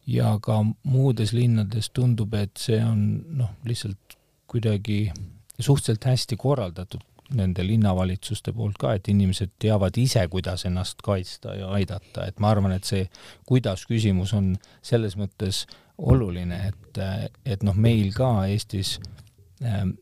ja 0.08 0.38
ka 0.42 0.64
muudes 0.84 1.34
linnades 1.34 1.90
tundub, 1.90 2.34
et 2.34 2.58
see 2.58 2.80
on 2.84 3.04
noh, 3.38 3.52
lihtsalt 3.66 4.18
kuidagi 4.50 5.12
suhteliselt 5.60 6.06
hästi 6.10 6.38
korraldatud 6.38 7.06
nende 7.38 7.62
linnavalitsuste 7.62 8.54
poolt 8.58 8.80
ka, 8.82 8.96
et 8.98 9.08
inimesed 9.12 9.52
teavad 9.62 9.98
ise, 10.02 10.24
kuidas 10.34 10.66
ennast 10.66 11.04
kaitsta 11.06 11.54
ja 11.60 11.70
aidata, 11.78 12.26
et 12.26 12.40
ma 12.42 12.50
arvan, 12.50 12.74
et 12.74 12.90
see 12.90 13.04
kuidas 13.46 13.86
küsimus 13.86 14.34
on 14.34 14.56
selles 14.82 15.14
mõttes 15.20 15.68
oluline, 16.00 16.58
et, 16.72 17.02
et 17.46 17.66
noh, 17.68 17.78
meil 17.78 18.10
ka 18.16 18.32
Eestis 18.50 18.98
Ehm, 18.98 19.29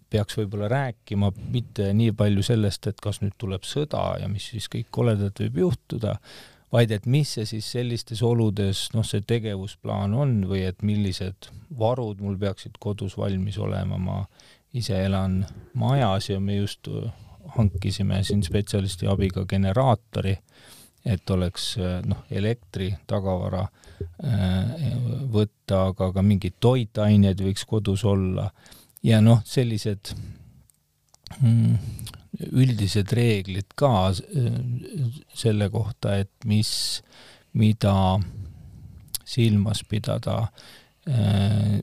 peaks 0.09 0.37
võib-olla 0.37 0.67
rääkima 0.69 1.31
mitte 1.49 1.89
nii 1.93 2.11
palju 2.17 2.43
sellest, 2.45 2.87
et 2.87 2.99
kas 3.01 3.21
nüüd 3.23 3.33
tuleb 3.41 3.65
sõda 3.65 4.11
ja 4.21 4.29
mis 4.29 4.51
siis 4.53 4.69
kõik 4.69 4.91
koledat 4.93 5.41
võib 5.41 5.57
juhtuda, 5.63 6.17
vaid 6.73 6.91
et 6.91 7.07
mis 7.09 7.31
see 7.37 7.45
siis 7.47 7.69
sellistes 7.77 8.21
oludes, 8.25 8.87
noh, 8.93 9.05
see 9.07 9.23
tegevusplaan 9.25 10.13
on 10.13 10.39
või 10.49 10.65
et 10.67 10.83
millised 10.85 11.49
varud 11.79 12.21
mul 12.21 12.37
peaksid 12.37 12.77
kodus 12.79 13.17
valmis 13.17 13.57
olema, 13.57 13.97
ma 13.97 14.19
ise 14.77 14.99
elan 15.07 15.41
majas 15.73 16.29
ja 16.29 16.39
me 16.39 16.59
just 16.59 16.89
hankisime 17.57 18.21
siin 18.27 18.43
spetsialisti 18.43 19.07
abiga 19.09 19.45
generaatori, 19.49 20.35
et 21.07 21.29
oleks 21.31 21.77
noh, 22.05 22.25
elektri 22.29 22.91
tagavara 23.07 23.63
äh, 23.63 24.89
võtta, 25.33 25.87
aga 25.87 26.11
ka 26.13 26.21
mingeid 26.21 26.59
toitained 26.59 27.41
võiks 27.41 27.63
kodus 27.65 28.03
olla 28.05 28.51
ja 29.07 29.19
noh, 29.23 29.41
sellised 29.47 30.13
mm, 31.39 31.77
üldised 32.59 33.13
reeglid 33.17 33.71
ka 33.79 34.09
äh, 34.11 34.57
selle 35.37 35.69
kohta, 35.73 36.17
et 36.23 36.33
mis, 36.49 36.71
mida 37.57 37.95
silmas 39.27 39.83
pidada 39.87 40.41
äh, 41.07 41.79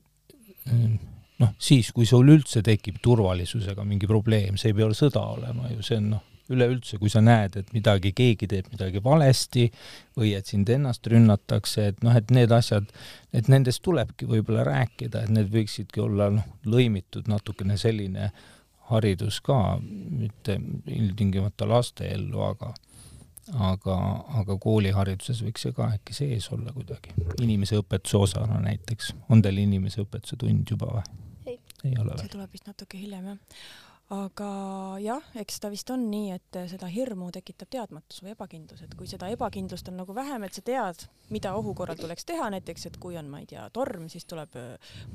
noh, 1.41 1.55
siis, 1.59 1.91
kui 1.95 2.07
sul 2.09 2.31
üldse 2.35 2.63
tekib 2.65 3.01
turvalisusega 3.05 3.85
mingi 3.87 4.09
probleem, 4.11 4.59
see 4.61 4.73
ei 4.73 4.79
pea 4.79 4.93
sõda 4.97 5.25
olema 5.35 5.73
ju, 5.73 5.83
see 5.85 5.99
on 6.01 6.15
noh, 6.15 6.31
üleüldse, 6.53 6.99
kui 7.01 7.11
sa 7.13 7.23
näed, 7.25 7.57
et 7.61 7.71
midagi, 7.73 8.13
keegi 8.17 8.49
teeb 8.51 8.69
midagi 8.73 9.01
valesti 9.05 9.69
või 10.19 10.35
et 10.37 10.51
sind 10.51 10.69
ennast 10.69 11.07
rünnatakse, 11.09 11.89
et 11.93 12.03
noh, 12.05 12.17
et 12.17 12.33
need 12.35 12.53
asjad, 12.53 12.91
et 13.33 13.49
nendest 13.53 13.83
tulebki 13.85 14.29
võib-olla 14.29 14.67
rääkida, 14.69 15.25
et 15.25 15.33
need 15.33 15.53
võiksidki 15.55 16.03
olla 16.05 16.31
noh, 16.35 16.49
lõimitud 16.69 17.31
natukene 17.33 17.79
selline 17.81 18.31
haridus 18.91 19.41
ka, 19.45 19.79
mitte 19.81 20.59
ilmtingimata 20.93 21.69
laste 21.69 22.11
ellu, 22.13 22.43
aga 22.45 22.75
aga, 23.53 23.97
aga 24.41 24.57
koolihariduses 24.61 25.43
võiks 25.45 25.67
see 25.67 25.75
ka 25.77 25.91
äkki 25.99 26.17
sees 26.17 26.47
olla 26.55 26.73
kuidagi, 26.73 27.13
inimeseõpetuse 27.45 28.17
osana 28.17 28.61
näiteks. 28.65 29.13
on 29.29 29.43
teil 29.45 29.61
inimeseõpetuse 29.65 30.39
tund 30.41 30.71
juba 30.71 30.89
või? 30.95 31.05
ei, 31.53 31.59
ole 32.01 32.15
see 32.17 32.23
veel? 32.23 32.31
tuleb 32.33 32.57
vist 32.57 32.71
natuke 32.71 33.01
hiljem 33.01 33.35
jah 33.35 33.59
aga 34.13 34.49
jah, 35.01 35.25
eks 35.41 35.63
ta 35.63 35.71
vist 35.73 35.89
on 35.95 36.03
nii, 36.11 36.35
et 36.37 36.59
seda 36.69 36.89
hirmu 36.93 37.31
tekitab 37.33 37.71
teadmatus 37.73 38.21
või 38.21 38.35
ebakindlus, 38.35 38.83
et 38.85 38.93
kui 38.99 39.09
seda 39.09 39.31
ebakindlust 39.33 39.89
on 39.89 39.97
nagu 40.03 40.17
vähem, 40.17 40.45
et 40.45 40.57
sa 40.57 40.65
tead, 40.65 41.07
mida 41.33 41.55
ohu 41.57 41.73
korral 41.77 41.97
tuleks 41.97 42.29
teha, 42.29 42.51
näiteks 42.53 42.91
et 42.91 42.99
kui 43.01 43.17
on, 43.17 43.31
ma 43.33 43.41
ei 43.41 43.49
tea, 43.49 43.65
torm, 43.73 44.11
siis 44.13 44.29
tuleb 44.29 44.59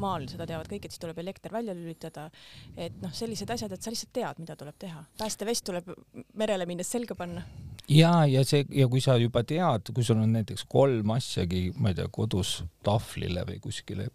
maal, 0.01 0.25
seda 0.31 0.47
teavad 0.49 0.71
kõik, 0.71 0.87
et 0.87 0.95
siis 0.95 1.03
tuleb 1.03 1.21
elekter 1.21 1.53
välja 1.53 1.75
lülitada. 1.77 2.29
et 2.75 2.97
noh, 3.01 3.13
sellised 3.13 3.49
asjad, 3.49 3.71
et 3.71 3.85
sa 3.85 3.93
lihtsalt 3.93 4.13
tead, 4.13 4.41
mida 4.41 4.57
tuleb 4.57 4.79
teha. 4.79 5.03
päästevest 5.21 5.65
tuleb 5.69 5.93
merele 6.33 6.65
minnes 6.65 6.89
selga 6.89 7.15
panna. 7.15 7.45
ja, 7.87 8.25
ja 8.25 8.43
see 8.43 8.65
ja 8.73 8.87
kui 8.87 9.01
sa 9.05 9.19
juba 9.21 9.43
tead, 9.43 9.93
kui 9.93 10.03
sul 10.03 10.17
on 10.17 10.33
näiteks 10.33 10.65
kolm 10.65 11.13
asjagi, 11.13 11.69
ma 11.77 11.93
ei 11.93 12.01
tea, 12.01 12.09
kodus 12.11 12.63
tahvlile 12.83 13.45
või 13.45 13.61
kuskile 13.61 14.09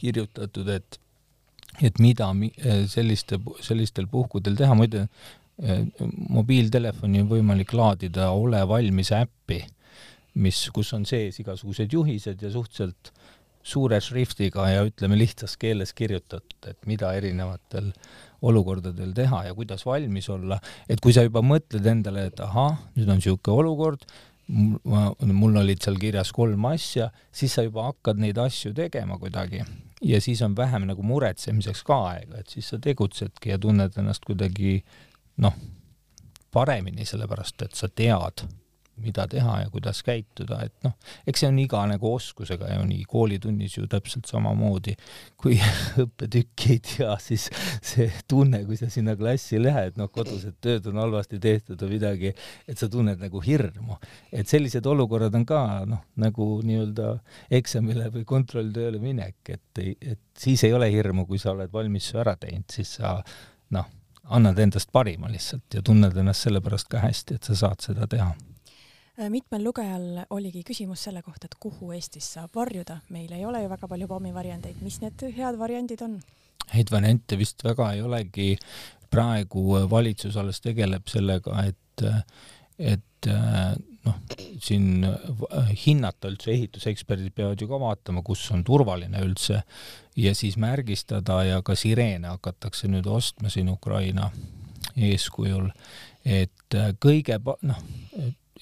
kirjutatud, 0.00 0.68
et 0.72 1.00
et 1.82 2.00
mida 2.02 2.30
äh, 2.30 2.84
selliste, 2.90 3.40
sellistel 3.64 4.08
puhkudel 4.10 4.56
teha, 4.58 4.76
muide 4.78 5.06
äh, 5.06 5.84
mobiiltelefoni 6.28 7.24
on 7.24 7.30
võimalik 7.30 7.74
laadida 7.76 8.30
Ole 8.36 8.62
valmis 8.68 9.12
äppi, 9.16 9.62
mis, 10.40 10.62
kus 10.74 10.92
on 10.96 11.06
sees 11.08 11.40
igasugused 11.42 11.92
juhised 11.92 12.42
ja 12.42 12.52
suhteliselt 12.52 13.12
suure 13.62 13.98
šriftiga 14.00 14.68
ja 14.70 14.84
ütleme 14.88 15.18
lihtsas 15.20 15.56
keeles 15.60 15.92
kirjutatud, 15.96 16.70
et 16.70 16.86
mida 16.88 17.12
erinevatel 17.16 17.90
olukordadel 18.40 19.12
teha 19.16 19.42
ja 19.50 19.54
kuidas 19.56 19.84
valmis 19.84 20.30
olla, 20.32 20.56
et 20.88 21.00
kui 21.04 21.12
sa 21.12 21.26
juba 21.26 21.42
mõtled 21.44 21.84
endale, 21.90 22.30
et 22.30 22.40
ahah, 22.40 22.78
nüüd 22.96 23.10
on 23.10 23.20
niisugune 23.20 23.60
olukord, 23.60 24.06
mul 24.48 25.60
olid 25.60 25.84
seal 25.84 26.00
kirjas 26.00 26.32
kolm 26.34 26.64
asja, 26.72 27.10
siis 27.32 27.52
sa 27.54 27.66
juba 27.66 27.90
hakkad 27.90 28.18
neid 28.22 28.40
asju 28.40 28.72
tegema 28.74 29.20
kuidagi 29.20 29.60
ja 30.00 30.20
siis 30.20 30.42
on 30.42 30.56
vähem 30.56 30.86
nagu 30.88 31.02
muretsemiseks 31.02 31.82
ka 31.84 31.98
aega, 32.12 32.40
et 32.40 32.48
siis 32.48 32.68
sa 32.72 32.78
tegutsedki 32.78 33.52
ja 33.52 33.58
tunned 33.58 33.98
ennast 33.98 34.24
kuidagi 34.24 34.80
noh, 35.40 35.56
paremini, 36.52 37.06
sellepärast 37.06 37.62
et 37.62 37.76
sa 37.78 37.88
tead, 37.88 38.44
mida 39.02 39.26
teha 39.30 39.56
ja 39.62 39.70
kuidas 39.72 40.02
käituda, 40.06 40.60
et 40.66 40.86
noh, 40.86 40.94
eks 41.28 41.42
see 41.42 41.50
on 41.50 41.58
iga 41.62 41.82
nagu 41.88 42.12
oskusega 42.14 42.70
ju 42.74 42.86
nii 42.88 43.04
koolitunnis 43.10 43.76
ju 43.78 43.86
täpselt 43.90 44.28
samamoodi, 44.30 44.96
kui 45.40 45.58
õppetükki 46.04 46.74
ei 46.76 46.82
tea, 46.84 47.14
siis 47.22 47.48
see 47.82 48.08
tunne, 48.30 48.62
kui 48.68 48.78
sa 48.80 48.90
sinna 48.92 49.16
klassi 49.18 49.60
lähed, 49.60 49.98
noh, 50.00 50.10
kodused 50.12 50.58
tööd 50.64 50.88
on 50.90 51.00
halvasti 51.02 51.40
tehtud 51.42 51.80
või 51.84 51.96
midagi, 51.96 52.34
et 52.68 52.80
sa 52.80 52.88
tunned 52.92 53.20
nagu 53.20 53.42
hirmu. 53.44 53.98
et 54.32 54.48
sellised 54.48 54.86
olukorrad 54.86 55.34
on 55.36 55.46
ka 55.48 55.62
noh, 55.88 56.04
nagu 56.20 56.50
nii-öelda 56.66 57.14
eksamile 57.60 58.10
või 58.14 58.26
kontrolltööle 58.28 59.00
minek, 59.02 59.38
et, 59.48 59.84
et 60.00 60.20
siis 60.38 60.64
ei 60.64 60.74
ole 60.76 60.90
hirmu, 60.92 61.26
kui 61.26 61.38
sa 61.38 61.54
oled 61.54 61.72
valmis 61.72 62.12
ära 62.14 62.36
teinud, 62.40 62.68
siis 62.72 62.98
sa 63.00 63.18
noh, 63.74 63.88
annad 64.30 64.58
endast 64.58 64.92
parima 64.92 65.30
lihtsalt 65.30 65.74
ja 65.74 65.82
tunned 65.82 66.16
ennast 66.16 66.46
selle 66.46 66.62
pärast 66.64 66.90
ka 66.90 67.02
hästi, 67.02 67.38
et 67.38 67.50
sa 67.50 67.58
saad 67.64 67.82
seda 67.84 68.06
teha 68.10 68.30
mitmel 69.30 69.64
lugejal 69.64 70.24
oligi 70.30 70.62
küsimus 70.66 71.04
selle 71.08 71.22
kohta, 71.22 71.48
et 71.48 71.56
kuhu 71.60 71.92
Eestis 71.96 72.28
saab 72.36 72.54
varjuda. 72.56 73.00
meil 73.10 73.32
ei 73.32 73.44
ole 73.44 73.62
ju 73.62 73.68
väga 73.68 73.88
palju 73.88 74.08
pommivariandeid, 74.08 74.82
mis 74.82 75.00
need 75.00 75.24
head 75.36 75.58
variandid 75.58 76.02
on? 76.02 76.20
häid 76.70 76.90
variante 76.90 77.38
vist 77.38 77.64
väga 77.64 77.92
ei 77.92 78.02
olegi. 78.02 78.56
praegu 79.10 79.88
valitsus 79.90 80.36
alles 80.36 80.60
tegeleb 80.62 81.08
sellega, 81.10 81.64
et, 81.66 82.02
et 82.78 83.28
noh, 84.06 84.20
siin 84.62 85.02
hinnata 85.84 86.30
üldse, 86.30 86.52
ehituseksperdid 86.54 87.34
peavad 87.34 87.60
ju 87.60 87.66
ka 87.68 87.80
vaatama, 87.82 88.22
kus 88.22 88.44
on 88.54 88.62
turvaline 88.64 89.18
üldse 89.26 89.64
ja 90.16 90.34
siis 90.38 90.56
märgistada 90.62 91.40
ja 91.48 91.58
ka 91.66 91.74
sireene 91.74 92.30
hakatakse 92.30 92.88
nüüd 92.88 93.08
ostma 93.10 93.50
siin 93.50 93.72
Ukraina 93.72 94.30
eeskujul, 94.94 95.68
et 96.24 96.78
kõige, 97.02 97.40
noh, 97.66 97.82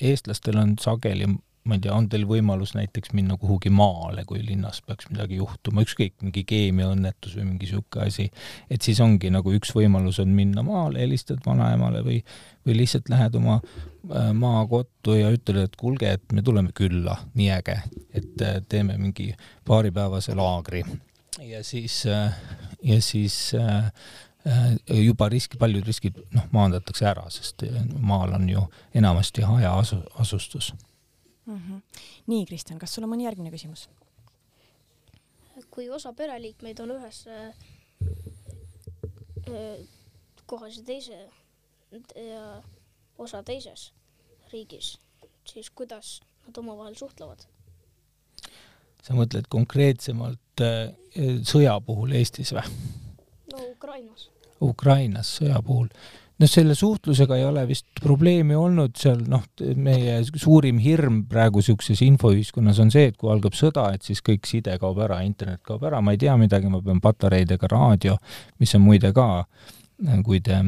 eestlastel 0.00 0.58
on 0.60 0.74
sageli, 0.80 1.28
ma 1.68 1.76
ei 1.76 1.82
tea, 1.84 1.92
on 1.92 2.06
teil 2.08 2.24
võimalus 2.28 2.72
näiteks 2.76 3.12
minna 3.16 3.36
kuhugi 3.40 3.70
maale, 3.74 4.24
kui 4.28 4.40
linnas 4.44 4.80
peaks 4.86 5.10
midagi 5.12 5.38
juhtuma, 5.40 5.84
ükskõik, 5.84 6.14
mingi 6.24 6.44
keemiaõnnetus 6.48 7.34
või 7.36 7.50
mingi 7.50 7.66
niisugune 7.66 8.06
asi, 8.08 8.28
et 8.72 8.84
siis 8.84 9.00
ongi 9.04 9.30
nagu 9.34 9.52
üks 9.56 9.74
võimalus 9.76 10.20
on 10.22 10.32
minna 10.36 10.64
maale, 10.66 11.02
helistad 11.04 11.42
vanaemale 11.46 12.00
või, 12.06 12.22
või 12.66 12.78
lihtsalt 12.80 13.10
lähed 13.12 13.36
oma 13.40 13.58
äh, 13.58 14.30
maakottu 14.32 15.18
ja 15.18 15.32
ütled, 15.34 15.60
et 15.66 15.76
kuulge, 15.80 16.14
et 16.16 16.32
me 16.32 16.44
tuleme 16.46 16.72
külla, 16.76 17.18
nii 17.36 17.50
äge, 17.58 17.76
et 18.16 18.46
äh, 18.46 18.62
teeme 18.68 18.96
mingi 19.00 19.34
paaripäevase 19.68 20.38
laagri. 20.38 20.84
ja 21.44 21.64
siis, 21.64 22.00
äh, 22.06 22.32
ja 22.82 23.02
siis 23.02 23.52
juba 24.88 25.28
riski, 25.28 25.58
paljud 25.58 25.86
riskid 25.86 26.18
noh, 26.34 26.46
maandatakse 26.54 27.06
ära, 27.08 27.26
sest 27.32 27.62
äh, 27.66 27.80
maal 28.00 28.34
on 28.36 28.48
ju 28.48 28.62
enamasti 28.96 29.42
hajaasu-, 29.46 30.04
asustus 30.22 30.72
mm. 31.46 31.56
-hmm. 31.56 31.80
nii, 32.26 32.46
Kristjan, 32.46 32.78
kas 32.78 32.94
sul 32.94 33.04
on 33.04 33.10
mõni 33.12 33.24
järgmine 33.28 33.50
küsimus? 33.50 33.88
kui 35.70 35.90
osa 35.90 36.12
pereliikmeid 36.12 36.80
on 36.80 36.90
ühes 36.96 37.26
äh, 37.26 37.54
kohas 40.46 40.76
ja 40.76 40.84
teise 40.84 41.30
ja 42.14 42.62
osa 43.18 43.42
teises 43.42 43.92
riigis, 44.52 44.98
siis 45.44 45.70
kuidas 45.70 46.20
nad 46.46 46.56
omavahel 46.56 46.94
suhtlevad? 46.94 47.38
sa 49.02 49.14
mõtled 49.14 49.46
konkreetsemalt 49.48 50.40
sõja 51.44 51.80
puhul 51.80 52.12
Eestis 52.12 52.52
või? 52.52 52.66
no 53.52 53.58
Ukrainas 53.70 54.30
Ukrainas 54.64 55.36
sõja 55.38 55.60
puhul. 55.64 55.88
noh, 56.38 56.46
selle 56.50 56.74
suhtlusega 56.78 57.36
ei 57.36 57.44
ole 57.48 57.64
vist 57.66 57.86
probleemi 58.00 58.54
olnud 58.54 58.94
seal, 58.96 59.24
noh, 59.26 59.42
meie 59.74 60.20
suurim 60.28 60.78
hirm 60.78 61.24
praegu 61.30 61.58
niisuguses 61.58 62.02
infoühiskonnas 62.06 62.78
on 62.84 62.92
see, 62.94 63.08
et 63.10 63.16
kui 63.18 63.32
algab 63.32 63.56
sõda, 63.58 63.88
et 63.94 64.06
siis 64.06 64.22
kõik 64.22 64.46
side 64.46 64.76
kaob 64.78 65.00
ära, 65.02 65.18
internet 65.26 65.64
kaob 65.66 65.82
ära, 65.88 66.00
ma 66.00 66.14
ei 66.14 66.22
tea 66.22 66.36
midagi, 66.38 66.70
ma 66.70 66.82
pean 66.84 67.02
patareidega 67.02 67.70
raadio, 67.72 68.18
mis 68.62 68.74
on 68.78 68.86
muide 68.86 69.10
ka 69.16 69.28
kui 70.24 70.38
te 70.44 70.58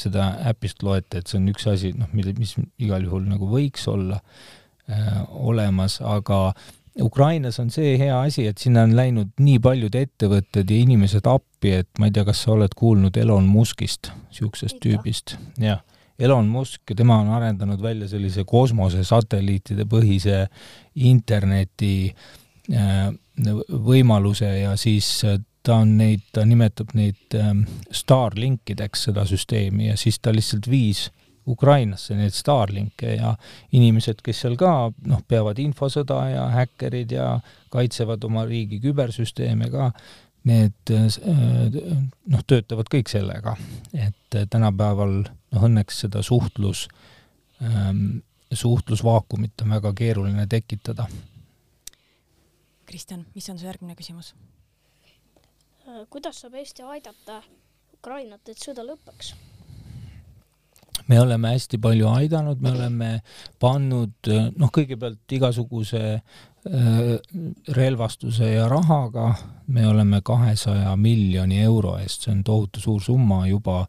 seda 0.00 0.32
äpist 0.50 0.82
loete, 0.82 1.20
et 1.20 1.30
see 1.30 1.38
on 1.38 1.48
üks 1.52 1.68
asi, 1.70 1.92
noh, 1.94 2.10
mille, 2.16 2.34
mis 2.38 2.56
igal 2.82 3.04
juhul 3.06 3.28
nagu 3.30 3.46
võiks 3.50 3.86
olla 3.90 4.18
äh, 4.18 5.20
olemas, 5.38 6.00
aga 6.02 6.48
Ukrainas 7.00 7.58
on 7.60 7.70
see 7.72 7.96
hea 7.98 8.16
asi, 8.20 8.46
et 8.46 8.58
sinna 8.60 8.82
on 8.84 8.92
läinud 8.96 9.32
nii 9.40 9.60
paljud 9.64 9.94
ettevõtted 9.96 10.68
ja 10.68 10.82
inimesed 10.82 11.26
appi, 11.30 11.72
et 11.80 11.88
ma 11.98 12.08
ei 12.08 12.12
tea, 12.12 12.26
kas 12.28 12.42
sa 12.44 12.52
oled 12.52 12.74
kuulnud 12.76 13.16
Elon 13.16 13.48
Muskist, 13.48 14.12
niisugusest 14.28 14.80
tüübist, 14.82 15.36
jah. 15.62 15.80
Elon 16.22 16.46
Musk, 16.52 16.92
tema 16.94 17.16
on 17.22 17.32
arendanud 17.34 17.80
välja 17.82 18.06
sellise 18.10 18.44
kosmosesatelliitide 18.46 19.86
põhise 19.90 20.44
interneti 20.94 22.12
äh, 22.70 23.08
võimaluse 23.88 24.50
ja 24.60 24.76
siis 24.78 25.08
äh, 25.26 25.40
ta 25.62 25.80
on 25.82 25.96
neid, 25.98 26.26
ta 26.34 26.44
nimetab 26.46 26.92
neid 26.98 27.36
ähm, 27.38 27.64
Starlinkideks, 27.94 29.08
seda 29.08 29.24
süsteemi, 29.26 29.88
ja 29.88 29.96
siis 29.98 30.20
ta 30.20 30.34
lihtsalt 30.34 30.68
viis 30.70 31.06
Ukrainasse 31.48 32.14
neid 32.14 32.34
Starlinke 32.36 33.16
ja 33.16 33.34
inimesed, 33.74 34.20
kes 34.22 34.44
seal 34.44 34.56
ka 34.60 34.92
noh, 35.10 35.22
peavad 35.28 35.58
infosõda 35.58 36.18
ja 36.30 36.44
häkkerid 36.54 37.14
ja 37.16 37.28
kaitsevad 37.72 38.24
oma 38.28 38.44
riigi 38.46 38.78
kübersüsteeme 38.82 39.70
ka, 39.72 39.90
need 40.46 40.92
noh, 40.92 42.44
töötavad 42.46 42.90
kõik 42.90 43.10
sellega, 43.10 43.56
et 43.94 44.38
tänapäeval 44.50 45.18
noh, 45.24 45.66
õnneks 45.68 46.04
seda 46.06 46.22
suhtlus 46.26 46.86
ähm,, 47.62 48.22
suhtlusvaakumit 48.52 49.62
on 49.64 49.70
väga 49.78 49.92
keeruline 49.96 50.46
tekitada. 50.46 51.06
Kristjan, 52.86 53.24
mis 53.34 53.48
on 53.50 53.58
su 53.58 53.66
järgmine 53.66 53.96
küsimus? 53.98 54.34
kuidas 56.10 56.38
saab 56.40 56.54
Eesti 56.54 56.84
aidata 56.86 57.40
Ukrainat, 57.96 58.48
et 58.48 58.60
sõda 58.60 58.84
lõpeks? 58.86 59.32
Me 61.08 61.20
oleme 61.20 61.54
hästi 61.54 61.78
palju 61.82 62.08
aidanud, 62.08 62.60
me 62.60 62.72
oleme 62.72 63.10
pannud 63.60 64.30
noh, 64.56 64.72
kõigepealt 64.72 65.36
igasuguse 65.36 66.02
äh, 66.14 66.22
relvastuse 67.76 68.52
ja 68.54 68.68
rahaga, 68.70 69.32
me 69.66 69.86
oleme 69.88 70.22
kahesaja 70.24 70.94
miljoni 70.96 71.62
euro 71.62 71.96
eest, 71.98 72.26
see 72.26 72.34
on 72.34 72.44
tohutu 72.46 72.82
suur 72.82 73.02
summa 73.02 73.46
juba 73.50 73.86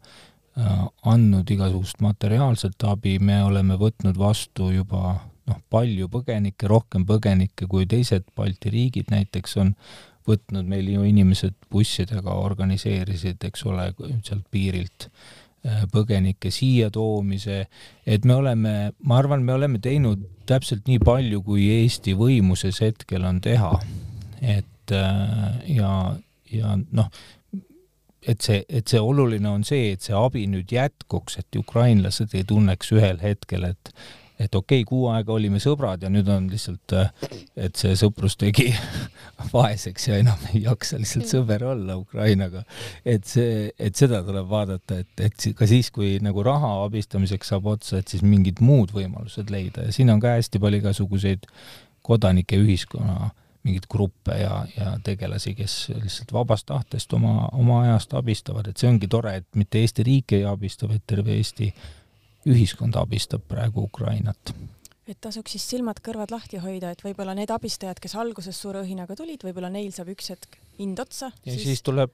andnud 1.10 1.50
igasugust 1.50 2.02
materiaalset 2.06 2.84
abi, 2.86 3.18
me 3.18 3.40
oleme 3.44 3.74
võtnud 3.82 4.18
vastu 4.22 4.70
juba 4.70 5.16
noh, 5.50 5.62
palju 5.74 6.10
põgenikke, 6.14 6.68
rohkem 6.70 7.08
põgenikke 7.10 7.68
kui 7.70 7.88
teised 7.90 8.28
Balti 8.38 8.70
riigid 8.74 9.10
näiteks 9.10 9.58
on 9.64 9.74
võtnud 10.28 10.70
meil 10.70 10.88
ju 10.88 11.04
inimesed 11.04 11.56
bussidega 11.74 12.38
organiseerisid, 12.38 13.42
eks 13.44 13.66
ole, 13.66 13.90
sealt 14.24 14.46
piirilt 14.54 15.10
äh, 15.10 15.43
põgenike 15.92 16.52
siia 16.52 16.90
toomise, 16.92 17.66
et 18.06 18.26
me 18.28 18.36
oleme, 18.36 18.74
ma 19.08 19.20
arvan, 19.22 19.46
me 19.48 19.56
oleme 19.56 19.80
teinud 19.84 20.26
täpselt 20.50 20.90
nii 20.90 21.00
palju, 21.04 21.40
kui 21.46 21.70
Eesti 21.72 22.18
võimuses 22.20 22.82
hetkel 22.84 23.24
on 23.28 23.40
teha. 23.44 23.78
et 24.42 24.92
äh, 24.92 25.62
ja, 25.72 26.16
ja 26.52 26.76
noh, 26.92 27.08
et 28.28 28.42
see, 28.44 28.64
et 28.68 28.88
see 28.88 29.00
oluline 29.00 29.48
on 29.50 29.64
see, 29.68 29.94
et 29.94 30.04
see 30.04 30.16
abi 30.16 30.44
nüüd 30.52 30.72
jätkuks, 30.72 31.40
et 31.40 31.60
ukrainlased 31.60 32.36
ei 32.36 32.44
tunneks 32.48 32.92
ühel 32.96 33.24
hetkel, 33.24 33.64
et 33.72 33.94
et 34.40 34.56
okei 34.56 34.82
okay,, 34.82 34.88
kuu 34.90 35.08
aega 35.14 35.34
olime 35.34 35.62
sõbrad 35.64 36.04
ja 36.04 36.10
nüüd 36.12 36.30
on 36.32 36.48
lihtsalt, 36.52 36.96
et 37.56 37.80
see 37.80 37.94
sõprus 38.00 38.36
tegi 38.40 38.70
vaeseks 39.54 40.08
ja 40.10 40.20
enam 40.22 40.48
ei 40.54 40.64
jaksa 40.66 41.00
lihtsalt 41.02 41.30
sõber 41.30 41.66
olla 41.74 41.98
Ukrainaga. 42.00 42.64
et 43.06 43.28
see, 43.30 43.70
et 43.78 43.96
seda 44.00 44.24
tuleb 44.26 44.50
vaadata, 44.50 45.00
et, 45.04 45.14
et 45.30 45.48
ka 45.58 45.70
siis, 45.70 45.92
kui 45.94 46.18
nagu 46.24 46.44
raha 46.46 46.76
abistamiseks 46.88 47.54
saab 47.54 47.70
otsa, 47.76 48.02
et 48.02 48.10
siis 48.14 48.26
mingid 48.26 48.62
muud 48.64 48.94
võimalused 48.96 49.54
leida 49.54 49.88
ja 49.88 49.96
siin 49.96 50.12
on 50.14 50.22
ka 50.24 50.38
hästi 50.38 50.62
palju 50.64 50.84
igasuguseid 50.84 51.48
kodanike 52.04 52.60
ühiskonna 52.60 53.32
mingeid 53.64 53.88
gruppe 53.90 54.36
ja, 54.42 54.66
ja 54.76 54.98
tegelasi, 55.04 55.54
kes 55.56 55.76
lihtsalt 55.96 56.34
vabast 56.36 56.68
tahtest 56.68 57.14
oma, 57.16 57.48
oma 57.56 57.82
ajast 57.86 58.14
abistavad, 58.20 58.68
et 58.68 58.80
see 58.80 58.90
ongi 58.90 59.08
tore, 59.08 59.38
et 59.40 59.48
mitte 59.56 59.80
Eesti 59.80 60.04
riik 60.04 60.36
ei 60.36 60.44
abista, 60.48 60.90
vaid 60.90 61.06
terve 61.08 61.38
Eesti 61.38 61.70
ühiskond 62.46 62.96
abistab 63.00 63.46
praegu 63.48 63.88
Ukrainat 63.90 64.54
et 65.08 65.20
tasuks 65.20 65.52
siis 65.52 65.64
silmad-kõrvad 65.68 66.32
lahti 66.32 66.60
hoida, 66.64 66.94
et 66.94 67.02
võib-olla 67.04 67.34
need 67.36 67.52
abistajad, 67.52 68.00
kes 68.00 68.16
alguses 68.20 68.56
suure 68.56 68.80
õhinaga 68.84 69.18
tulid, 69.20 69.42
võib-olla 69.44 69.68
neil 69.72 69.92
saab 69.92 70.14
üks 70.14 70.30
hetk 70.32 70.56
hind 70.80 71.00
otsa. 71.00 71.30
ja 71.44 71.52
siis, 71.52 71.66
siis 71.68 71.84
tuleb, 71.84 72.14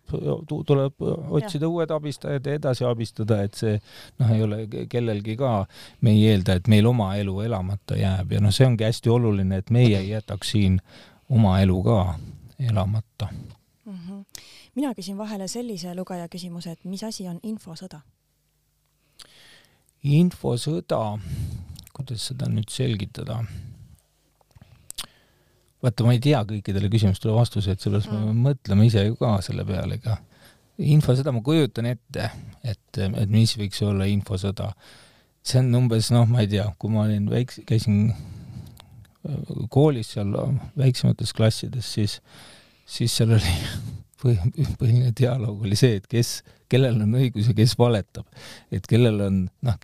tuleb 0.50 1.06
otsida 1.06 1.68
ja. 1.68 1.70
uued 1.70 1.94
abistajad 1.94 2.50
ja 2.50 2.58
edasi 2.58 2.88
abistada, 2.90 3.44
et 3.46 3.60
see 3.60 3.76
noh, 4.22 4.34
ei 4.34 4.44
ole 4.46 4.60
kellelgi 4.90 5.38
ka, 5.40 5.54
me 6.02 6.16
ei 6.18 6.26
eelda, 6.32 6.58
et 6.58 6.70
meil 6.72 6.90
oma 6.90 7.12
elu 7.22 7.38
elamata 7.46 8.00
jääb 8.00 8.34
ja 8.36 8.42
noh, 8.44 8.54
see 8.56 8.68
ongi 8.68 8.88
hästi 8.88 9.14
oluline, 9.14 9.62
et 9.62 9.70
meie 9.74 10.02
ei 10.02 10.10
jätaks 10.16 10.56
siin 10.56 10.82
oma 11.30 11.60
elu 11.62 11.78
ka 11.86 12.00
elamata 12.72 13.30
mm. 13.30 13.94
-hmm. 13.94 14.24
mina 14.76 14.96
küsin 14.98 15.18
vahele 15.18 15.48
sellise 15.48 15.94
lugeja 15.96 16.28
küsimuse, 16.28 16.74
et 16.74 16.86
mis 16.86 17.04
asi 17.04 17.28
on 17.28 17.40
infosõda? 17.44 18.02
Infosõda, 20.04 21.18
kuidas 21.96 22.30
seda 22.32 22.50
nüüd 22.52 22.72
selgitada? 22.72 23.42
vaata, 25.80 26.04
ma 26.04 26.12
ei 26.16 26.20
tea 26.24 26.42
kõikidele 26.48 26.90
küsimustele 26.92 27.36
vastuseid, 27.36 27.80
sellepärast 27.80 28.12
mm. 28.12 28.24
me 28.36 28.50
mõtleme 28.50 28.88
ise 28.90 29.06
ju 29.06 29.16
ka 29.20 29.38
selle 29.46 29.64
peale, 29.68 30.00
ega 30.00 30.18
infosõda 30.80 31.32
ma 31.36 31.44
kujutan 31.44 31.88
ette, 31.90 32.30
et, 32.64 33.00
et 33.00 33.32
mis 33.32 33.54
võiks 33.60 33.80
olla 33.88 34.08
infosõda. 34.10 34.74
see 35.44 35.62
on 35.62 35.72
umbes 35.80 36.12
noh, 36.12 36.28
ma 36.28 36.44
ei 36.44 36.52
tea, 36.52 36.68
kui 36.80 36.92
ma 36.92 37.06
olin 37.06 37.30
väikse, 37.32 37.64
käisin 37.68 38.12
äh, 38.12 39.54
koolis 39.72 40.14
seal 40.16 40.36
väiksemates 40.78 41.34
klassides, 41.34 41.94
siis, 41.96 42.20
siis 42.86 43.16
seal 43.16 43.38
oli 43.40 43.56
põhiline 44.22 45.12
dialoog 45.16 45.66
oli 45.66 45.78
see, 45.80 46.00
et 46.00 46.08
kes 46.10 46.40
kellel 46.70 47.00
on 47.02 47.16
õigus 47.18 47.50
ja 47.50 47.56
kes 47.58 47.74
valetab. 47.80 48.28
et 48.72 48.86
kellel 48.88 49.22
on, 49.26 49.40
noh, 49.66 49.78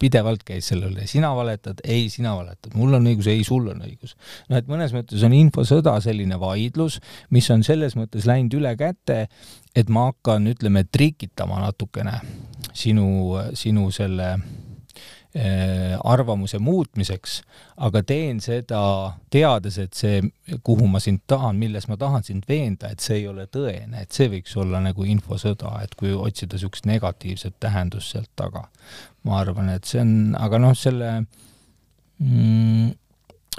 pidevalt 0.00 0.44
käis 0.48 0.70
selle 0.70 0.88
üle, 0.88 1.06
sina 1.10 1.32
valetad, 1.36 1.82
ei, 1.84 2.08
sina 2.12 2.34
valetad, 2.38 2.72
mul 2.78 2.96
on 2.96 3.10
õigus, 3.10 3.28
ei, 3.32 3.44
sul 3.44 3.68
on 3.74 3.84
õigus. 3.84 4.16
noh, 4.48 4.60
et 4.60 4.70
mõnes 4.70 4.94
mõttes 4.96 5.24
on 5.26 5.36
infosõda 5.36 5.98
selline 6.04 6.38
vaidlus, 6.40 7.00
mis 7.34 7.50
on 7.52 7.64
selles 7.66 7.96
mõttes 7.98 8.28
läinud 8.28 8.56
üle 8.60 8.74
käte, 8.80 9.26
et 9.76 9.92
ma 9.92 10.08
hakkan, 10.10 10.48
ütleme, 10.54 10.86
trikitama 10.88 11.60
natukene 11.66 12.18
sinu, 12.72 13.36
sinu 13.58 13.90
selle 13.92 14.36
Äh, 14.36 14.71
arvamuse 15.32 16.58
muutmiseks, 16.60 17.38
aga 17.80 18.02
teen 18.04 18.40
seda 18.44 18.82
teades, 19.32 19.78
et 19.80 19.96
see, 19.96 20.20
kuhu 20.64 20.84
ma 20.92 21.00
sind 21.00 21.22
tahan, 21.26 21.56
milles 21.56 21.88
ma 21.88 21.96
tahan 21.96 22.26
sind 22.26 22.44
veenda, 22.48 22.90
et 22.92 23.00
see 23.00 23.22
ei 23.22 23.28
ole 23.30 23.46
tõene, 23.48 24.02
et 24.02 24.12
see 24.12 24.28
võiks 24.28 24.52
olla 24.60 24.82
nagu 24.84 25.06
infosõda, 25.08 25.78
et 25.86 25.96
kui 25.96 26.12
otsida 26.12 26.58
niisugust 26.58 26.88
negatiivset 26.90 27.56
tähendust 27.60 28.12
sealt 28.12 28.30
taga. 28.36 28.66
ma 29.24 29.38
arvan, 29.38 29.70
et 29.70 29.88
see 29.88 30.02
on, 30.02 30.34
aga 30.36 30.58
noh, 30.58 30.74
selle 30.76 31.10
mm, 32.18 32.90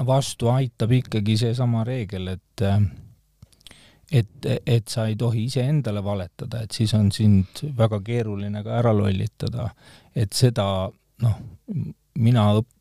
vastu 0.06 0.50
aitab 0.54 0.92
ikkagi 0.92 1.38
seesama 1.42 1.86
reegel, 1.88 2.36
et 2.36 2.68
et, 4.14 4.46
et 4.46 4.88
sa 4.88 5.08
ei 5.10 5.16
tohi 5.18 5.48
iseendale 5.48 6.04
valetada, 6.06 6.62
et 6.62 6.72
siis 6.76 6.94
on 6.94 7.10
sind 7.12 7.64
väga 7.78 7.98
keeruline 8.06 8.62
ka 8.62 8.78
ära 8.78 8.92
lollitada, 8.94 9.72
et 10.14 10.34
seda 10.38 10.92
noh, 11.24 11.40
mina 12.20 12.46
õp-, 12.60 12.72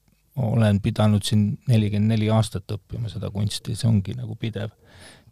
olen 0.43 0.81
pidanud 0.81 1.25
siin 1.27 1.59
nelikümmend 1.69 2.15
neli 2.15 2.31
aastat 2.33 2.71
õppima 2.73 3.11
seda 3.13 3.31
kunsti, 3.33 3.77
see 3.77 3.89
ongi 3.89 4.15
nagu 4.17 4.37
pidev, 4.41 4.73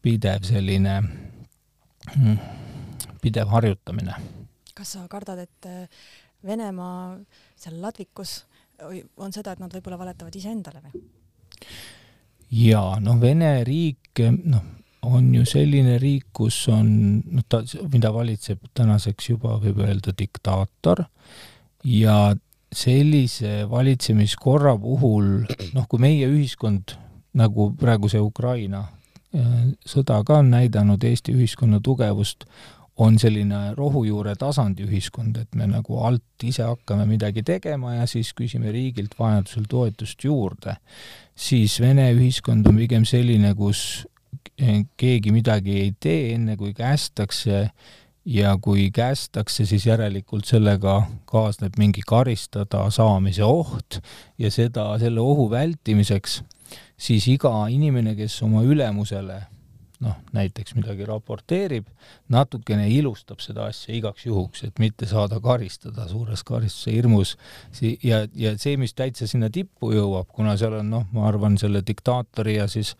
pidev 0.02 0.44
selline, 0.48 0.98
pidev 3.22 3.54
harjutamine. 3.54 4.16
kas 4.74 4.96
sa 4.96 5.06
kardad, 5.12 5.40
et 5.44 5.68
äh, 5.68 6.02
Venemaa 6.46 7.18
seal 7.60 7.80
ladvikus 7.82 8.46
on 9.20 9.32
seda, 9.32 9.52
et 9.52 9.60
nad 9.60 9.72
võib-olla 9.74 9.98
valetavad 10.00 10.36
iseendale 10.36 10.80
või? 10.84 11.02
jaa, 12.50 12.98
noh, 13.04 13.18
Vene 13.20 13.60
riik, 13.66 14.22
noh, 14.48 14.62
on 15.06 15.28
ju 15.34 15.44
selline 15.48 15.98
riik, 16.00 16.30
kus 16.36 16.62
on, 16.72 16.88
noh, 17.30 17.44
ta, 17.48 17.62
mida 17.92 18.12
valitseb 18.14 18.62
tänaseks 18.76 19.30
juba 19.32 19.56
võib 19.62 19.82
öelda 19.84 20.14
diktaator 20.16 21.04
ja 21.86 22.16
sellise 22.74 23.64
valitsemiskorra 23.70 24.76
puhul, 24.78 25.44
noh, 25.74 25.86
kui 25.90 26.02
meie 26.02 26.28
ühiskond, 26.30 26.94
nagu 27.38 27.70
praegu 27.78 28.10
see 28.10 28.22
Ukraina 28.22 28.84
äh, 28.86 29.70
sõda 29.86 30.20
ka 30.26 30.40
on 30.42 30.52
näidanud 30.54 31.02
Eesti 31.06 31.34
ühiskonna 31.36 31.80
tugevust, 31.82 32.46
on 33.00 33.16
selline 33.18 33.72
rohujuure 33.78 34.34
tasandi 34.36 34.84
ühiskond, 34.84 35.38
et 35.40 35.56
me 35.56 35.66
nagu 35.70 36.02
alt 36.04 36.44
ise 36.44 36.66
hakkame 36.66 37.06
midagi 37.08 37.42
tegema 37.46 37.94
ja 37.94 38.06
siis 38.10 38.34
küsime 38.36 38.72
riigilt 38.74 39.14
vajadusel 39.18 39.64
toetust 39.70 40.24
juurde, 40.24 40.76
siis 41.34 41.78
Vene 41.80 42.10
ühiskond 42.12 42.68
on 42.68 42.76
pigem 42.82 43.06
selline, 43.08 43.54
kus 43.56 44.04
keegi 45.00 45.32
midagi 45.32 45.78
ei 45.80 45.94
tee, 45.96 46.34
enne 46.34 46.58
kui 46.60 46.74
kästakse 46.76 47.70
ja 48.30 48.54
kui 48.62 48.90
kästakse, 48.94 49.66
siis 49.66 49.86
järelikult 49.88 50.46
sellega 50.46 51.02
kaasneb 51.30 51.78
mingi 51.78 52.04
karistada 52.06 52.84
saamise 52.94 53.44
oht 53.44 53.98
ja 54.38 54.50
seda, 54.54 54.92
selle 55.02 55.20
ohu 55.20 55.48
vältimiseks 55.50 56.40
siis 57.00 57.26
iga 57.32 57.52
inimene, 57.72 58.14
kes 58.18 58.36
oma 58.46 58.62
ülemusele 58.66 59.40
noh, 60.00 60.16
näiteks 60.32 60.74
midagi 60.78 61.04
raporteerib, 61.08 61.88
natukene 62.32 62.86
ilustab 62.88 63.42
seda 63.44 63.66
asja 63.68 63.92
igaks 63.96 64.24
juhuks, 64.26 64.62
et 64.64 64.78
mitte 64.80 65.08
saada 65.10 65.40
karistada 65.44 66.06
suures 66.08 66.44
karistuse 66.46 66.94
hirmus. 66.94 67.36
ja, 67.82 68.22
ja 68.34 68.54
see, 68.58 68.78
mis 68.80 68.94
täitsa 68.96 69.28
sinna 69.28 69.50
tippu 69.52 69.92
jõuab, 69.92 70.30
kuna 70.32 70.56
seal 70.60 70.78
on 70.80 70.94
noh, 70.94 71.08
ma 71.12 71.26
arvan, 71.28 71.58
selle 71.60 71.82
diktaatori 71.86 72.56
ja 72.56 72.68
siis 72.68 72.94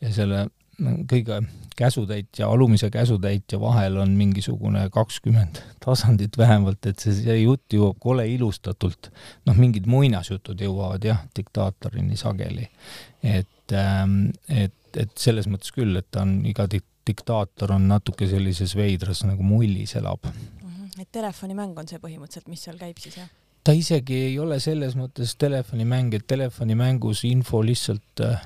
ja 0.00 0.12
selle 0.14 0.46
kõige 1.10 1.42
käsutäitja, 1.76 2.48
alumise 2.48 2.90
käsutäitja 2.90 3.60
vahel 3.60 3.96
on 3.96 4.14
mingisugune 4.18 4.88
kakskümmend 4.92 5.60
tasandit 5.84 6.38
vähemalt, 6.38 6.86
et 6.86 7.02
see, 7.02 7.14
see 7.18 7.36
jutt 7.42 7.74
jõuab 7.74 7.98
kole 8.02 8.26
ilustatult, 8.30 9.10
noh, 9.46 9.58
mingid 9.58 9.88
muinasjutud 9.90 10.60
jõuavad 10.60 11.04
jah, 11.04 11.24
diktaatorini 11.36 12.16
sageli. 12.16 12.68
et, 13.22 13.72
ähm, 13.72 14.28
et, 14.48 14.74
et 14.96 15.14
selles 15.18 15.48
mõttes 15.50 15.74
küll, 15.74 15.96
et 15.96 16.10
ta 16.10 16.22
on, 16.22 16.40
iga 16.46 16.68
dik-, 16.70 16.90
diktaator 17.06 17.74
on 17.76 17.88
natuke 17.88 18.28
sellises 18.30 18.76
veidras 18.76 19.24
nagu 19.24 19.42
mullis 19.42 19.96
elab. 19.96 20.24
-hmm. 20.26 21.00
et 21.00 21.08
telefonimäng 21.12 21.78
on 21.78 21.88
see 21.88 21.98
põhimõtteliselt, 21.98 22.48
mis 22.48 22.62
seal 22.62 22.78
käib 22.78 22.98
siis, 22.98 23.16
jah? 23.16 23.30
ta 23.64 23.72
isegi 23.72 24.14
ei 24.14 24.38
ole 24.38 24.60
selles 24.60 24.94
mõttes 24.94 25.36
telefonimäng, 25.38 26.14
et 26.14 26.26
telefonimängus 26.26 27.24
info 27.24 27.62
lihtsalt 27.62 28.20
Äh, 28.20 28.40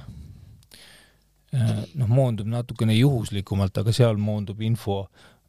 noh, 1.52 2.08
moondub 2.08 2.48
natukene 2.50 2.96
juhuslikumalt, 2.98 3.78
aga 3.80 3.92
seal 3.92 4.20
moondub 4.20 4.60
info 4.62 5.00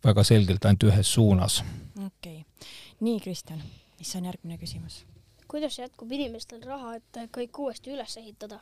väga 0.06 0.24
selgelt 0.24 0.66
ainult 0.66 0.88
ühes 0.88 1.14
suunas. 1.14 1.62
okei 2.06 2.42
okay., 2.42 2.68
nii 3.00 3.20
Kristjan, 3.24 3.62
mis 4.00 4.16
on 4.16 4.30
järgmine 4.32 4.58
küsimus? 4.58 5.04
kuidas 5.50 5.80
jätkub 5.80 6.12
inimestel 6.12 6.62
raha, 6.66 6.96
et 7.00 7.24
kõik 7.36 7.60
uuesti 7.66 7.96
üles 7.96 8.18
ehitada? 8.22 8.60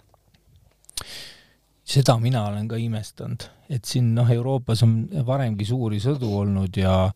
seda 1.87 2.17
mina 2.19 2.47
olen 2.49 2.67
ka 2.67 2.79
imestanud, 2.81 3.45
et 3.69 3.85
siin 3.85 4.13
noh, 4.15 4.29
Euroopas 4.31 4.83
on 4.83 4.99
varemgi 5.25 5.65
suuri 5.65 6.01
sõdu 6.03 6.33
olnud 6.41 6.77
ja 6.77 7.11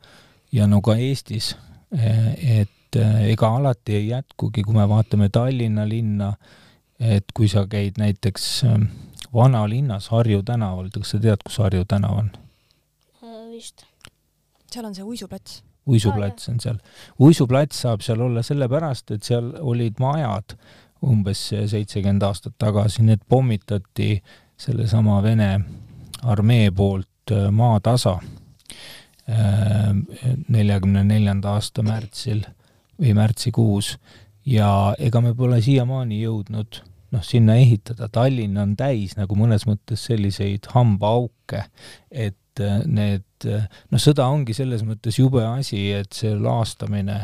ja 0.52 0.68
no 0.68 0.82
ka 0.86 0.96
Eestis 1.00 1.56
et 1.92 2.96
ega 2.96 3.50
alati 3.56 3.96
ei 3.96 4.08
jätkugi, 4.12 4.64
kui 4.64 4.76
me 4.76 4.88
vaatame 4.90 5.30
Tallinna 5.30 5.88
linna, 5.88 6.34
et 7.00 7.32
kui 7.34 7.48
sa 7.52 7.66
käid 7.68 8.00
näiteks 8.00 8.64
vanalinnas 9.34 10.10
Harju 10.12 10.44
tänaval, 10.44 10.90
kas 10.94 11.16
sa 11.16 11.20
tead, 11.20 11.44
kus 11.46 11.58
Harju 11.64 11.86
tänav 11.86 12.18
on? 12.18 12.32
vist. 13.52 13.86
seal 14.72 14.86
on 14.88 14.96
see 14.96 15.04
uisuplats 15.04 15.62
uisuplats 15.92 16.50
on 16.50 16.60
seal. 16.64 16.78
uisuplats 17.20 17.82
saab 17.86 18.04
seal 18.06 18.22
olla 18.22 18.44
sellepärast, 18.46 19.12
et 19.12 19.28
seal 19.28 19.52
olid 19.60 20.00
majad 20.00 20.56
umbes 21.02 21.48
seitsekümmend 21.50 22.24
aastat 22.24 22.54
tagasi, 22.62 23.02
need 23.04 23.24
pommitati 23.30 24.22
sellesama 24.62 25.22
Vene 25.26 25.50
armee 26.30 26.70
poolt 26.72 27.34
äh, 27.34 27.50
maatasa 27.52 28.20
äh, 28.22 29.90
neljakümne 30.48 31.04
neljanda 31.04 31.56
aasta 31.58 31.84
märtsil 31.86 32.44
või 33.02 33.16
märtsikuus 33.18 33.96
ja 34.46 34.94
ega 35.00 35.22
me 35.26 35.34
pole 35.38 35.62
siiamaani 35.66 36.22
jõudnud 36.22 36.84
noh, 37.12 37.24
sinna 37.26 37.58
ehitada. 37.60 38.10
Tallinn 38.12 38.60
on 38.62 38.76
täis 38.80 39.18
nagu 39.20 39.36
mõnes 39.40 39.66
mõttes 39.70 40.06
selliseid 40.10 40.70
hambaauke, 40.74 41.66
et 42.12 42.64
äh, 42.64 42.80
need, 42.88 43.48
noh, 43.92 44.02
sõda 44.02 44.30
ongi 44.32 44.56
selles 44.58 44.86
mõttes 44.88 45.20
jube 45.20 45.44
asi, 45.46 45.90
et 45.98 46.12
see 46.16 46.34
laastamine 46.38 47.20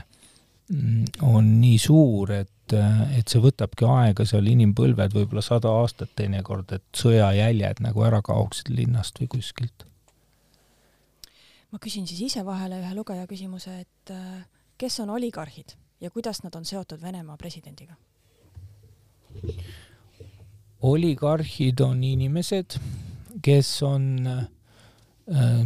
mm, 0.72 1.24
on 1.28 1.58
nii 1.62 1.82
suur, 1.82 2.36
et 2.44 2.54
et 2.68 3.32
see 3.32 3.40
võtabki 3.40 3.86
aega 3.88 4.26
seal 4.28 4.44
inimpõlved, 4.52 5.14
võib-olla 5.16 5.40
sada 5.40 5.72
aastat 5.80 6.10
teinekord, 6.20 6.74
et 6.76 6.84
sõjajäljed 7.00 7.80
nagu 7.80 8.04
ära 8.04 8.20
kaoksid 8.20 8.74
linnast 8.76 9.22
või 9.22 9.30
kuskilt. 9.38 9.86
ma 11.72 11.80
küsin 11.80 12.04
siis 12.12 12.26
ise 12.28 12.44
vahele 12.44 12.82
ühe 12.82 12.92
lugeja 12.96 13.24
küsimuse, 13.24 13.72
et 13.86 14.14
kes 14.78 15.00
on 15.00 15.16
oligarhid 15.16 15.78
ja 16.02 16.12
kuidas 16.12 16.44
nad 16.44 16.56
on 16.56 16.66
seotud 16.66 17.02
Venemaa 17.02 17.38
presidendiga? 17.38 17.96
Oligarhid 20.88 21.82
on 21.84 22.04
inimesed, 22.04 22.78
kes 23.44 23.70
on, 23.84 24.28
äh, 24.28 25.64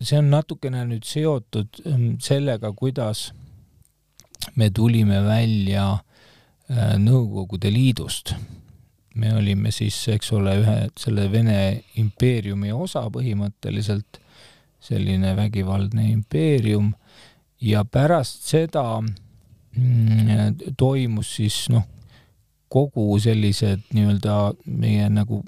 see 0.00 0.18
on 0.18 0.30
natukene 0.32 0.84
nüüd 0.90 1.06
seotud 1.08 1.82
ähm, 1.86 2.14
sellega, 2.22 2.72
kuidas 2.76 3.30
me 4.56 4.70
tulime 4.74 5.22
välja 5.24 5.86
äh, 5.94 6.96
Nõukogude 6.98 7.72
Liidust. 7.72 8.34
me 9.14 9.28
olime 9.36 9.68
siis, 9.70 9.96
eks 10.08 10.30
ole, 10.32 10.54
ühe 10.62 10.76
selle 10.96 11.26
Vene 11.32 11.82
impeeriumi 12.00 12.70
osa 12.72 13.02
põhimõtteliselt, 13.12 14.22
selline 14.82 15.34
vägivaldne 15.36 16.06
impeerium 16.10 16.88
ja 17.60 17.84
pärast 17.84 18.48
seda 18.48 18.84
mm, 19.02 20.72
toimus 20.80 21.36
siis 21.36 21.58
noh, 21.70 21.84
kogu 22.72 23.18
sellised 23.20 23.84
nii-öelda 23.92 24.36
meie 24.64 25.08
nagu 25.12 25.42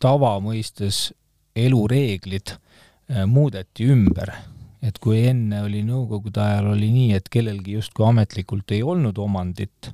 tavamõistes 0.00 1.10
elureeglid 1.56 2.54
äh, 2.54 3.26
muudeti 3.28 3.90
ümber. 3.92 4.32
et 4.80 4.96
kui 4.96 5.18
enne 5.28 5.58
oli 5.60 5.82
nõukogude 5.84 6.40
ajal 6.40 6.70
oli 6.70 6.86
nii, 6.88 7.10
et 7.12 7.26
kellelgi 7.28 7.74
justkui 7.74 8.06
ametlikult 8.06 8.72
ei 8.72 8.80
olnud 8.80 9.18
omandit, 9.20 9.90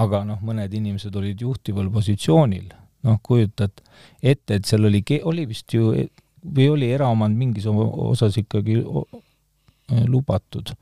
aga 0.00 0.22
noh, 0.24 0.38
mõned 0.40 0.72
inimesed 0.72 1.12
olid 1.20 1.42
juhtival 1.44 1.90
positsioonil, 1.92 2.70
noh, 3.04 3.18
kujutad 3.20 3.82
ette, 4.22 4.56
et 4.56 4.64
seal 4.64 4.88
oli, 4.88 5.02
oli 5.28 5.44
vist 5.50 5.76
ju 5.76 5.92
või 6.42 6.70
oli 6.72 6.88
eraomand 6.96 7.36
mingis 7.36 7.68
osas 7.68 8.38
ikkagi 8.40 8.80
lubatud 10.08 10.72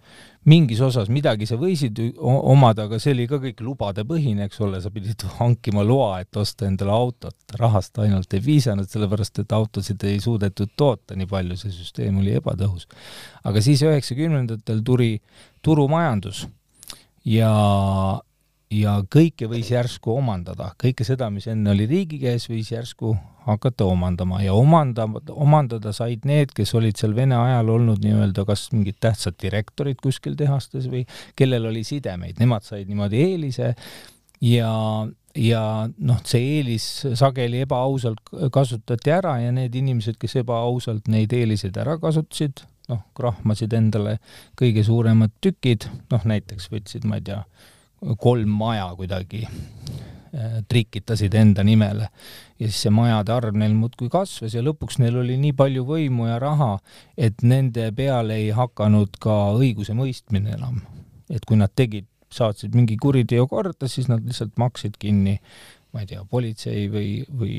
mingis 0.48 0.80
osas 0.80 1.10
midagi 1.12 1.44
sa 1.48 1.58
võisid 1.60 1.98
omada, 2.16 2.86
aga 2.88 3.00
see 3.02 3.12
oli 3.12 3.26
ka 3.28 3.40
kõik 3.42 3.60
lubadepõhine, 3.64 4.46
eks 4.48 4.62
ole, 4.64 4.80
sa 4.80 4.92
pidid 4.92 5.24
hankima 5.40 5.84
loa, 5.86 6.22
et 6.24 6.40
osta 6.40 6.68
endale 6.68 6.94
autot, 6.94 7.36
rahast 7.60 7.98
ainult 8.00 8.32
ei 8.36 8.44
piisanud, 8.44 8.88
sellepärast 8.88 9.42
et 9.42 9.52
autosid 9.56 10.06
ei 10.08 10.20
suudetud 10.22 10.72
toota 10.76 11.18
nii 11.18 11.28
palju, 11.30 11.58
see 11.60 11.74
süsteem 11.74 12.22
oli 12.22 12.38
ebatõhus. 12.40 12.88
aga 13.44 13.62
siis 13.64 13.84
üheksakümnendatel 13.84 14.80
tuli 14.86 15.12
turumajandus 15.62 16.46
ja 17.28 17.52
ja 18.70 18.94
kõike 19.10 19.48
võis 19.50 19.70
järsku 19.72 20.14
omandada, 20.14 20.70
kõike 20.80 21.04
seda, 21.06 21.30
mis 21.34 21.48
enne 21.50 21.72
oli 21.72 21.88
riigi 21.90 22.20
käes, 22.22 22.46
võis 22.50 22.70
järsku 22.70 23.16
hakata 23.46 23.86
omandama. 23.88 24.40
Ja 24.44 24.54
omandama, 24.54 25.22
omandada 25.32 25.92
said 25.96 26.26
need, 26.28 26.52
kes 26.54 26.74
olid 26.78 26.98
seal 27.00 27.16
Vene 27.16 27.38
ajal 27.38 27.72
olnud 27.74 28.04
nii-öelda 28.04 28.44
kas 28.48 28.68
mingid 28.74 29.00
tähtsad 29.02 29.38
direktorid 29.42 30.00
kuskil 30.02 30.36
tehastes 30.38 30.86
või 30.92 31.06
kellel 31.38 31.70
oli 31.70 31.82
sidemeid, 31.86 32.38
nemad 32.40 32.66
said 32.66 32.90
niimoodi 32.90 33.22
eelise 33.24 33.72
ja, 34.44 34.72
ja 35.34 35.62
noh, 35.96 36.20
see 36.28 36.58
eelis 36.58 36.86
sageli 37.18 37.64
ebaausalt 37.66 38.22
kasutati 38.52 39.14
ära 39.14 39.38
ja 39.42 39.50
need 39.56 39.74
inimesed, 39.82 40.20
kes 40.20 40.38
ebaausalt 40.44 41.10
neid 41.10 41.32
eeliseid 41.34 41.80
ära 41.80 41.98
kasutasid, 42.02 42.62
noh, 42.92 43.02
krahmasid 43.18 43.74
endale 43.76 44.18
kõige 44.58 44.84
suuremad 44.86 45.34
tükid, 45.42 45.88
noh 46.12 46.26
näiteks 46.28 46.70
võtsid, 46.70 47.08
ma 47.08 47.18
ei 47.18 47.28
tea, 47.32 47.42
kolm 48.18 48.52
maja 48.60 48.88
kuidagi 48.96 49.44
äh, 49.46 50.60
trikitasid 50.68 51.34
enda 51.34 51.64
nimele 51.66 52.08
ja 52.60 52.68
siis 52.68 52.84
see 52.84 52.92
majade 52.94 53.32
arv 53.32 53.56
neil 53.56 53.74
muudkui 53.76 54.10
kasvas 54.12 54.54
ja 54.56 54.62
lõpuks 54.64 55.00
neil 55.00 55.18
oli 55.22 55.38
nii 55.40 55.54
palju 55.56 55.84
võimu 55.88 56.28
ja 56.28 56.38
raha, 56.42 56.76
et 57.16 57.42
nende 57.42 57.88
peale 57.96 58.36
ei 58.42 58.50
hakanud 58.56 59.16
ka 59.20 59.40
õigusemõistmine 59.56 60.56
enam. 60.58 60.80
et 61.30 61.44
kui 61.46 61.56
nad 61.56 61.70
tegid, 61.76 62.08
saatsid 62.30 62.74
mingi 62.74 62.96
kuriteo 62.98 63.46
korda, 63.50 63.88
siis 63.88 64.08
nad 64.10 64.24
lihtsalt 64.26 64.56
maksid 64.58 64.96
kinni 64.98 65.40
ma 65.92 66.04
ei 66.04 66.08
tea, 66.10 66.22
politsei 66.28 66.84
või, 66.90 67.08
või 67.26 67.54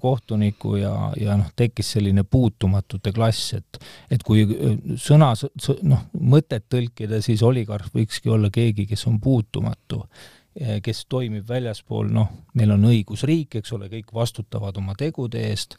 kohtuniku 0.00 0.76
ja, 0.80 0.92
ja 1.20 1.36
noh, 1.36 1.50
tekkis 1.56 1.94
selline 1.96 2.24
puutumatute 2.24 3.12
klass, 3.12 3.52
et 3.58 3.80
et 4.12 4.22
kui 4.24 4.44
äh, 4.44 4.78
sõna, 5.00 5.32
noh, 5.88 6.06
mõtet 6.20 6.66
tõlkida, 6.72 7.20
siis 7.24 7.42
oligarh 7.44 7.90
võikski 7.94 8.32
olla 8.32 8.50
keegi, 8.54 8.86
kes 8.88 9.04
on 9.10 9.18
puutumatu, 9.20 10.04
eh, 10.60 10.78
kes 10.84 11.04
toimib 11.12 11.48
väljaspool, 11.48 12.08
noh, 12.12 12.30
meil 12.54 12.72
on 12.76 12.88
õigusriik, 12.88 13.60
eks 13.60 13.76
ole, 13.76 13.90
kõik 13.92 14.14
vastutavad 14.14 14.80
oma 14.80 14.96
tegude 14.98 15.44
eest, 15.50 15.76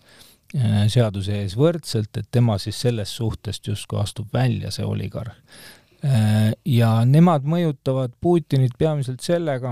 eh, 0.54 0.86
seaduse 0.92 1.42
ees 1.42 1.58
võrdselt, 1.58 2.14
et 2.18 2.30
tema 2.32 2.60
siis 2.62 2.78
sellest 2.86 3.18
suhtest 3.18 3.72
justkui 3.72 4.00
astub 4.02 4.30
välja, 4.34 4.72
see 4.72 4.86
oligarh. 4.86 5.34
Ja 6.70 6.90
nemad 7.08 7.48
mõjutavad 7.50 8.12
Putinit 8.22 8.76
peamiselt 8.78 9.24
sellega, 9.26 9.72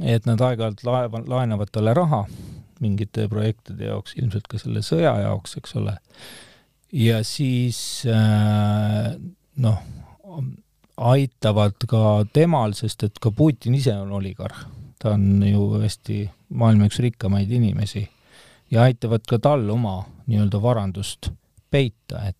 et 0.00 0.26
nad 0.26 0.40
aeg-ajalt 0.40 0.84
laeva, 0.86 1.22
laenavad 1.26 1.72
talle 1.72 1.94
raha 1.94 2.24
mingite 2.82 3.28
projektide 3.30 3.90
jaoks, 3.90 4.16
ilmselt 4.18 4.48
ka 4.50 4.58
selle 4.58 4.82
sõja 4.82 5.14
jaoks, 5.22 5.56
eks 5.60 5.76
ole. 5.78 5.96
ja 6.92 7.22
siis 7.26 7.78
äh, 8.10 9.12
noh, 9.62 9.82
aitavad 10.96 11.86
ka 11.88 12.22
temal, 12.32 12.74
sest 12.78 13.06
et 13.08 13.20
ka 13.22 13.30
Putin 13.34 13.76
ise 13.78 13.94
on 13.96 14.12
oligarh, 14.18 14.64
ta 15.02 15.14
on 15.16 15.42
ju 15.46 15.68
hästi 15.82 16.24
maailma 16.58 16.88
üks 16.90 17.00
rikkamaid 17.02 17.50
inimesi 17.50 18.04
ja 18.70 18.86
aitavad 18.88 19.24
ka 19.28 19.38
tal 19.42 19.68
oma 19.70 20.00
nii-öelda 20.26 20.60
varandust 20.62 21.32
peita, 21.72 22.26
et 22.28 22.38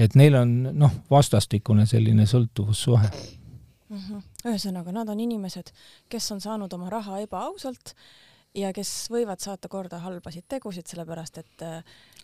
et 0.00 0.14
neil 0.16 0.34
on 0.38 0.52
noh, 0.80 0.92
vastastikune 1.12 1.84
selline 1.86 2.24
sõltuvussuhe 2.26 3.08
mm. 3.10 3.96
-hmm. 3.96 4.22
Ühesõnaga, 4.46 4.92
nad 4.94 5.10
on 5.12 5.20
inimesed, 5.20 5.72
kes 6.12 6.30
on 6.34 6.42
saanud 6.42 6.72
oma 6.76 6.90
raha 6.92 7.20
ebaausalt 7.24 7.94
ja 8.56 8.72
kes 8.74 8.90
võivad 9.12 9.42
saata 9.42 9.68
korda 9.70 10.00
halbasid 10.02 10.48
tegusid, 10.50 10.88
sellepärast 10.90 11.38
et 11.42 11.64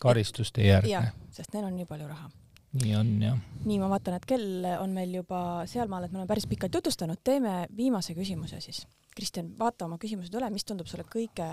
karistust 0.03 0.59
ei 0.59 0.71
järgne. 0.71 1.13
sest 1.31 1.55
neil 1.55 1.69
on 1.69 1.77
nii 1.77 1.87
palju 1.89 2.07
raha. 2.09 2.29
nii 2.81 2.95
on, 2.99 3.13
jah. 3.23 3.37
nii, 3.65 3.79
ma 3.79 3.91
vaatan, 3.93 4.17
et 4.17 4.27
kell 4.27 4.67
on 4.77 4.95
meil 4.95 5.13
juba 5.19 5.41
sealmaal, 5.69 6.07
et 6.07 6.15
me 6.15 6.21
oleme 6.21 6.31
päris 6.33 6.47
pikalt 6.49 6.75
jutustanud, 6.79 7.21
teeme 7.23 7.65
viimase 7.75 8.15
küsimuse 8.17 8.61
siis. 8.61 8.85
Kristjan, 9.17 9.53
vaata 9.57 9.87
oma 9.87 9.97
küsimused 9.97 10.35
üle, 10.37 10.49
mis 10.53 10.65
tundub 10.67 10.85
sulle 10.89 11.07
kõige, 11.09 11.47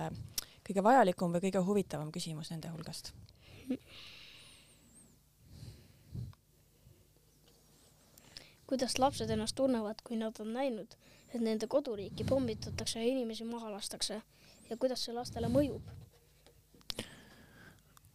kõige 0.66 0.82
vajalikum 0.84 1.32
või 1.32 1.46
kõige 1.46 1.62
huvitavam 1.64 2.10
küsimus 2.12 2.50
nende 2.52 2.72
hulgast? 2.74 3.14
Kuidas 8.66 8.98
lapsed 8.98 9.30
ennast 9.30 9.56
tunnevad, 9.58 10.00
kui 10.04 10.16
nad 10.20 10.38
on 10.40 10.52
näinud, 10.56 10.96
et 11.34 11.40
nende 11.40 11.66
koduriiki 11.70 12.24
pommitatakse 12.28 13.02
ja 13.02 13.08
inimesi 13.08 13.44
maha 13.44 13.72
lastakse 13.72 14.22
ja 14.70 14.76
kuidas 14.76 15.04
see 15.04 15.14
lastele 15.16 15.50
mõjub? 15.52 15.82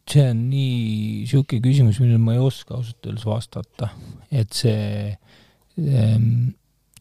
see 0.10 0.26
on 0.26 0.48
nii 0.50 1.26
sihuke 1.30 1.60
küsimus, 1.62 2.00
millele 2.02 2.18
ma 2.22 2.34
ei 2.34 2.42
oska 2.42 2.80
ausalt 2.80 3.06
öeldes 3.06 3.28
vastata, 3.30 3.92
et 4.34 4.56
see, 4.58 5.12
ehm, 5.78 6.32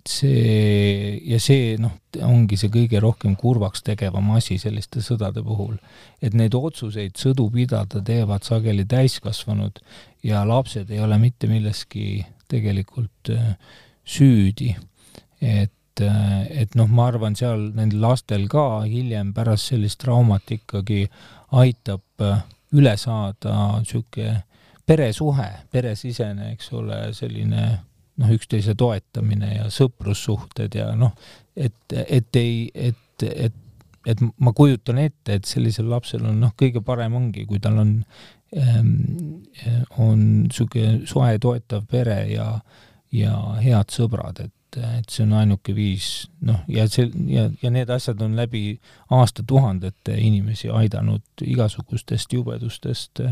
see 0.05 1.15
ja 1.31 1.39
see 1.41 1.79
noh, 1.81 1.95
ongi 2.29 2.59
see 2.61 2.69
kõige 2.75 3.01
rohkem 3.01 3.33
kurvaks 3.41 3.81
tegevam 3.87 4.29
asi 4.37 4.59
selliste 4.61 5.01
sõdade 5.05 5.41
puhul, 5.45 5.79
et 6.21 6.37
neid 6.37 6.57
otsuseid 6.59 7.17
sõdu 7.17 7.49
pidada 7.55 8.03
teevad 8.05 8.45
sageli 8.45 8.85
täiskasvanud 8.89 9.81
ja 10.29 10.45
lapsed 10.49 10.93
ei 10.93 11.01
ole 11.01 11.17
mitte 11.23 11.49
milleski 11.49 12.27
tegelikult 12.49 13.33
äh, 13.35 13.55
süüdi. 14.09 14.75
et, 15.41 16.01
äh, 16.01 16.63
et 16.63 16.75
noh, 16.75 16.89
ma 16.91 17.09
arvan, 17.13 17.37
seal 17.39 17.71
nendel 17.77 18.01
lastel 18.03 18.49
ka 18.51 18.83
hiljem 18.89 19.33
pärast 19.37 19.73
sellist 19.73 20.01
traumat 20.03 20.51
ikkagi 20.51 21.07
aitab 21.55 22.25
äh, 22.25 22.43
üle 22.73 22.97
saada 23.01 23.55
niisugune 23.81 24.43
peresuhe, 24.89 25.49
peresisene, 25.73 26.53
eks 26.55 26.73
ole, 26.73 26.99
selline 27.17 27.65
noh, 28.19 28.33
üksteise 28.35 28.75
toetamine 28.79 29.55
ja 29.59 29.69
sõprussuhted 29.73 30.79
ja 30.79 30.91
noh, 30.97 31.13
et, 31.57 31.77
et 31.93 32.41
ei, 32.41 32.63
et, 32.75 33.25
et, 33.29 33.59
et 34.09 34.23
ma 34.41 34.55
kujutan 34.57 35.01
ette, 35.03 35.37
et 35.37 35.49
sellisel 35.49 35.91
lapsel 35.93 36.25
on 36.27 36.41
noh, 36.41 36.55
kõige 36.59 36.83
parem 36.85 37.19
ongi, 37.21 37.45
kui 37.49 37.61
tal 37.63 37.79
on 37.83 37.93
on 39.99 40.21
niisugune 40.45 41.07
soe 41.07 41.39
toetav 41.39 41.85
pere 41.91 42.21
ja, 42.33 42.47
ja 43.13 43.35
head 43.65 43.93
sõbrad, 43.93 44.45
et 44.45 44.55
et 44.77 45.09
see 45.09 45.25
on 45.25 45.33
ainuke 45.33 45.73
viis, 45.73 46.29
noh, 46.45 46.59
ja 46.69 46.85
see, 46.93 47.07
ja, 47.33 47.47
ja 47.63 47.71
need 47.73 47.89
asjad 47.91 48.21
on 48.21 48.35
läbi 48.37 48.75
aastatuhandete 49.17 50.19
inimesi 50.21 50.69
aidanud 50.69 51.25
igasugustest 51.41 52.37
jubedustest 52.37 53.23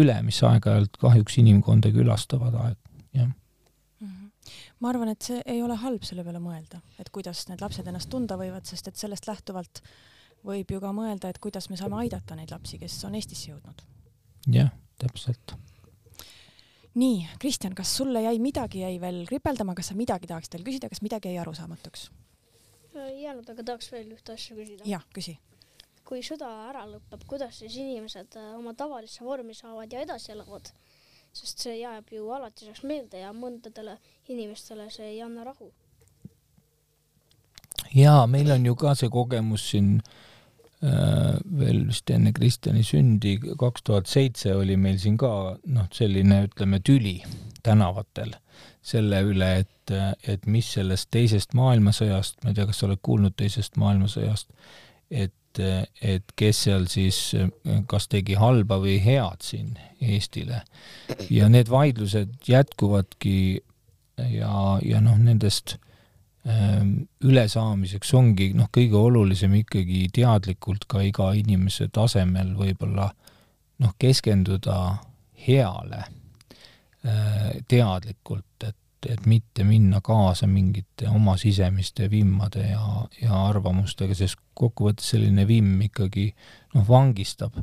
üle, 0.00 0.16
mis 0.24 0.40
aeg-ajalt 0.48 0.96
kahjuks 1.00 1.36
inimkonda 1.42 1.92
külastavad, 1.92 2.56
jah 3.12 3.28
ma 4.78 4.92
arvan, 4.92 5.10
et 5.12 5.24
see 5.28 5.42
ei 5.44 5.60
ole 5.62 5.76
halb 5.76 6.04
selle 6.06 6.24
peale 6.24 6.40
mõelda, 6.42 6.80
et 7.02 7.10
kuidas 7.14 7.44
need 7.50 7.62
lapsed 7.62 7.86
ennast 7.90 8.10
tunda 8.12 8.38
võivad, 8.40 8.66
sest 8.68 8.88
et 8.88 8.96
sellest 8.96 9.26
lähtuvalt 9.28 9.82
võib 10.46 10.70
ju 10.70 10.80
ka 10.80 10.92
mõelda, 10.94 11.28
et 11.28 11.40
kuidas 11.42 11.68
me 11.70 11.76
saame 11.76 11.98
aidata 12.04 12.38
neid 12.38 12.52
lapsi, 12.54 12.78
kes 12.80 13.00
on 13.08 13.18
Eestisse 13.18 13.50
jõudnud. 13.50 13.82
Jah, 14.52 14.70
täpselt. 14.98 15.54
nii, 16.94 17.26
Kristjan, 17.38 17.74
kas 17.74 17.96
sulle 17.96 18.22
jäi 18.22 18.38
midagi 18.38 18.80
jäi 18.80 19.00
veel 19.00 19.24
kripeldama, 19.26 19.74
kas 19.74 19.92
sa 19.92 19.94
midagi 19.94 20.26
tahaksid 20.26 20.56
veel 20.56 20.64
küsida, 20.66 20.88
kas 20.88 21.02
midagi 21.02 21.32
jäi 21.32 21.42
arusaamatuks? 21.42 22.10
ei 22.98 23.22
jäänud, 23.22 23.48
aga 23.50 23.62
tahaks 23.62 23.92
veel 23.92 24.12
ühte 24.16 24.34
asja 24.34 24.56
küsida. 24.56 24.86
jah, 24.88 25.04
küsi. 25.14 25.38
kui 26.08 26.22
sõda 26.24 26.48
ära 26.68 26.86
lõpeb, 26.88 27.26
kuidas 27.28 27.60
siis 27.60 27.76
inimesed 27.76 28.38
äh, 28.40 28.54
oma 28.58 28.74
tavalisse 28.74 29.24
vormi 29.24 29.54
saavad 29.54 29.92
ja 29.92 30.00
edasi 30.06 30.32
elavad? 30.32 30.72
sest 31.32 31.60
see 31.60 31.76
jääb 31.82 32.08
ju 32.10 32.30
alatiseks 32.32 32.82
meelde 32.82 33.20
ja 33.20 33.34
mõndadele 33.36 33.98
inimestele 34.28 34.88
see 34.90 35.12
ei 35.12 35.20
anna 35.22 35.44
rahu. 35.44 35.70
jaa, 37.94 38.26
meil 38.26 38.50
on 38.56 38.66
ju 38.66 38.74
ka 38.74 38.94
see 38.94 39.12
kogemus 39.12 39.70
siin 39.70 39.98
äh, 40.00 40.27
veel 40.82 41.80
vist 41.88 42.10
enne 42.14 42.30
Kristjani 42.36 42.84
sündi, 42.86 43.34
kaks 43.58 43.82
tuhat 43.82 44.06
seitse 44.10 44.52
oli 44.54 44.76
meil 44.78 44.98
siin 45.02 45.16
ka 45.18 45.30
noh, 45.66 45.88
selline 45.94 46.44
ütleme 46.46 46.78
tüli 46.86 47.16
tänavatel 47.66 48.36
selle 48.86 49.20
üle, 49.26 49.48
et, 49.64 49.92
et 50.22 50.46
mis 50.46 50.68
sellest 50.76 51.10
teisest 51.14 51.56
maailmasõjast, 51.58 52.38
ma 52.44 52.52
ei 52.52 52.58
tea, 52.58 52.68
kas 52.68 52.78
sa 52.80 52.86
oled 52.86 53.02
kuulnud 53.02 53.34
teisest 53.38 53.78
maailmasõjast, 53.80 54.54
et 55.10 55.34
et, 55.58 56.22
kes 56.38 56.60
seal 56.68 56.84
siis 56.86 57.16
kas 57.90 58.06
tegi 58.12 58.36
halba 58.38 58.76
või 58.78 58.98
head 59.02 59.42
siin 59.42 59.72
Eestile. 59.98 60.60
ja 61.30 61.48
need 61.50 61.70
vaidlused 61.72 62.36
jätkuvadki 62.46 63.58
ja, 64.18 64.52
ja 64.84 65.00
noh, 65.02 65.16
nendest 65.18 65.74
ähm, 65.74 65.87
ülesaamiseks 66.48 68.12
ongi 68.16 68.52
noh, 68.56 68.70
kõige 68.72 68.96
olulisem 68.96 69.54
ikkagi 69.60 70.06
teadlikult 70.14 70.86
ka 70.88 71.02
iga 71.04 71.32
inimese 71.36 71.90
tasemel 71.92 72.54
võib-olla 72.56 73.08
noh, 73.82 73.94
keskenduda 74.00 74.78
heale 75.46 76.02
äh, 77.04 77.58
teadlikult, 77.68 78.64
et 78.64 78.76
et 79.06 79.26
mitte 79.30 79.62
minna 79.64 80.00
kaasa 80.02 80.48
mingite 80.50 81.06
oma 81.08 81.36
sisemiste 81.38 82.08
vimmade 82.10 82.64
ja, 82.66 83.04
ja 83.22 83.44
arvamustega, 83.46 84.14
sest 84.18 84.40
kokkuvõttes 84.58 85.12
selline 85.14 85.44
vimm 85.46 85.78
ikkagi 85.86 86.32
noh, 86.74 86.82
vangistab 86.88 87.54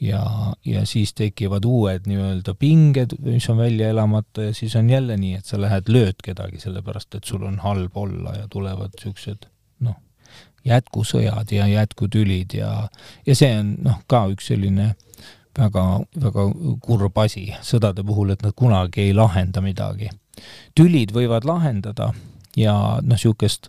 ja, 0.00 0.54
ja 0.64 0.86
siis 0.86 1.12
tekivad 1.14 1.64
uued 1.64 2.06
nii-öelda 2.08 2.54
pinged, 2.58 3.16
mis 3.24 3.48
on 3.50 3.60
välja 3.60 3.88
elamata 3.88 4.48
ja 4.48 4.54
siis 4.54 4.76
on 4.76 4.90
jälle 4.90 5.16
nii, 5.16 5.34
et 5.34 5.44
sa 5.44 5.60
lähed 5.60 5.88
lööd 5.88 6.22
kedagi, 6.24 6.60
sellepärast 6.60 7.14
et 7.14 7.24
sul 7.24 7.44
on 7.46 7.58
halb 7.64 7.96
olla 7.96 8.34
ja 8.38 8.48
tulevad 8.50 8.94
niisugused 8.96 9.46
noh, 9.84 9.98
jätkusõjad 10.64 11.52
ja 11.52 11.68
jätkutülid 11.68 12.56
ja, 12.56 12.72
ja 13.26 13.36
see 13.36 13.52
on 13.58 13.76
noh, 13.84 14.00
ka 14.08 14.24
üks 14.32 14.50
selline 14.52 14.94
väga, 15.58 15.84
väga 16.24 16.48
kurb 16.80 17.18
asi 17.20 17.50
sõdade 17.66 18.04
puhul, 18.06 18.32
et 18.32 18.42
nad 18.42 18.56
kunagi 18.56 19.08
ei 19.08 19.14
lahenda 19.14 19.60
midagi. 19.64 20.10
Tülid 20.78 21.12
võivad 21.12 21.44
lahendada 21.44 22.12
ja 22.56 22.74
noh, 23.02 23.16
niisugust 23.16 23.68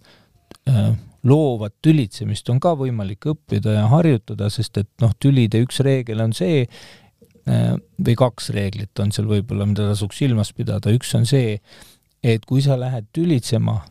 äh, 0.69 0.93
loovat 1.27 1.75
tülitsemist 1.85 2.49
on 2.49 2.59
ka 2.63 2.73
võimalik 2.79 3.27
õppida 3.33 3.77
ja 3.77 3.85
harjutada, 3.91 4.49
sest 4.49 4.81
et 4.81 4.89
noh, 5.03 5.13
tülide 5.19 5.61
üks 5.63 5.81
reegel 5.85 6.23
on 6.23 6.33
see 6.37 6.63
äh,, 6.65 7.75
või 7.77 8.17
kaks 8.19 8.51
reeglit 8.55 9.03
on 9.03 9.13
seal 9.13 9.29
võib-olla, 9.29 9.67
mida 9.69 9.89
tasuks 9.91 10.21
silmas 10.23 10.53
pidada, 10.57 10.93
üks 10.93 11.13
on 11.17 11.27
see, 11.29 11.59
et 12.23 12.45
kui 12.49 12.63
sa 12.65 12.77
lähed 12.79 13.09
tülitsema 13.13 13.81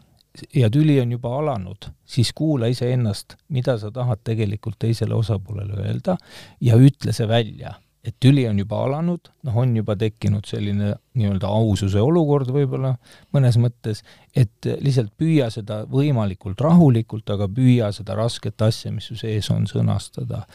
ja 0.54 0.70
tüli 0.70 1.00
on 1.02 1.12
juba 1.12 1.32
alanud, 1.38 1.90
siis 2.06 2.32
kuula 2.36 2.70
iseennast, 2.70 3.36
mida 3.48 3.76
sa 3.78 3.90
tahad 3.94 4.22
tegelikult 4.24 4.78
teisele 4.78 5.14
osapoolele 5.14 5.86
öelda 5.86 6.16
ja 6.62 6.78
ütle 6.78 7.14
see 7.16 7.28
välja 7.28 7.74
et 8.04 8.14
tüli 8.20 8.46
on 8.48 8.58
juba 8.58 8.78
alanud, 8.86 9.28
noh, 9.44 9.56
on 9.60 9.74
juba 9.76 9.92
tekkinud 10.00 10.46
selline 10.48 10.94
nii-öelda 11.18 11.48
aususe 11.52 12.00
olukord 12.00 12.48
võib-olla 12.54 12.94
mõnes 13.36 13.58
mõttes, 13.60 14.00
et 14.32 14.68
lihtsalt 14.80 15.12
püüa 15.20 15.50
seda 15.52 15.82
võimalikult 15.90 16.60
rahulikult, 16.64 17.28
aga 17.34 17.48
püüa 17.52 17.90
seda 17.92 18.16
rasket 18.16 18.62
asja, 18.64 18.92
mis 18.94 19.10
su 19.10 19.18
sees 19.20 19.50
on, 19.52 19.68
sõnastada. 19.68 20.46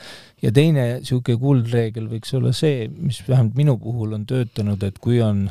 ja 0.42 0.52
teine 0.52 0.88
niisugune 1.00 1.38
kuldreegel 1.42 2.10
võiks 2.10 2.34
olla 2.34 2.54
see, 2.54 2.90
mis 2.90 3.22
vähemalt 3.28 3.56
minu 3.56 3.78
puhul 3.78 4.18
on 4.18 4.26
töötanud, 4.26 4.82
et 4.84 4.98
kui 5.00 5.22
on 5.22 5.46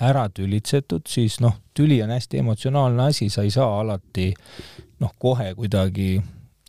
ära 0.00 0.28
tülitsetud, 0.32 1.02
siis 1.10 1.40
noh, 1.42 1.58
tüli 1.74 1.98
on 2.02 2.14
hästi 2.14 2.40
emotsionaalne 2.40 3.10
asi, 3.10 3.28
sa 3.28 3.42
ei 3.42 3.50
saa 3.50 3.80
alati 3.82 4.30
noh, 5.00 5.16
kohe 5.18 5.50
kuidagi 5.58 6.14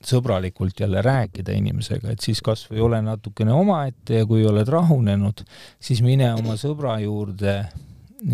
sõbralikult 0.07 0.79
jälle 0.79 1.01
rääkida 1.05 1.53
inimesega, 1.57 2.13
et 2.13 2.25
siis 2.25 2.41
kas 2.45 2.65
või 2.71 2.81
ole 2.85 3.01
natukene 3.05 3.53
omaette 3.53 4.21
ja 4.21 4.25
kui 4.29 4.45
oled 4.47 4.67
rahunenud, 4.67 5.43
siis 5.79 6.01
mine 6.05 6.33
oma 6.33 6.57
sõbra 6.59 6.97
juurde 7.03 7.55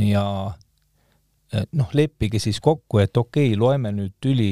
ja 0.03 0.25
noh, 1.71 1.93
leppige 1.93 2.39
siis 2.39 2.59
kokku, 2.63 3.01
et 3.03 3.17
okei 3.17 3.51
okay,, 3.51 3.59
loeme 3.59 3.91
nüüd 3.95 4.15
tüli 4.23 4.51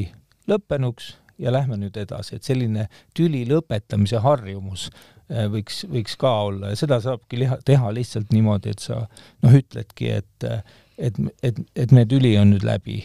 lõppenuks 0.49 1.13
ja 1.41 1.51
lähme 1.51 1.77
nüüd 1.79 1.97
edasi, 1.99 2.37
et 2.37 2.47
selline 2.47 2.87
tüli 3.17 3.43
lõpetamise 3.49 4.21
harjumus 4.23 4.87
eh, 5.29 5.45
võiks, 5.51 5.83
võiks 5.91 6.15
ka 6.19 6.31
olla. 6.47 6.71
Ja 6.71 6.79
seda 6.79 7.01
saabki 7.03 7.41
liha, 7.43 7.59
teha 7.67 7.91
lihtsalt 7.95 8.31
niimoodi, 8.35 8.75
et 8.75 8.83
sa 8.85 9.03
noh, 9.43 9.55
ütledki, 9.55 10.13
et 10.21 10.49
et, 10.97 11.17
et, 11.43 11.57
et 11.75 11.91
meie 11.91 12.07
tüli 12.07 12.37
on 12.39 12.53
nüüd 12.53 12.63
läbi, 12.63 13.01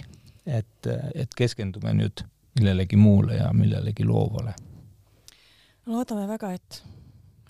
et, 0.47 0.91
et 1.15 1.33
keskendume 1.35 1.95
nüüd 1.99 2.23
millelegi 2.61 2.97
muule 2.97 3.41
ja 3.41 3.51
millelegi 3.57 4.05
loovale. 4.05 4.55
loodame 5.87 6.29
väga, 6.29 6.53
et, 6.53 6.83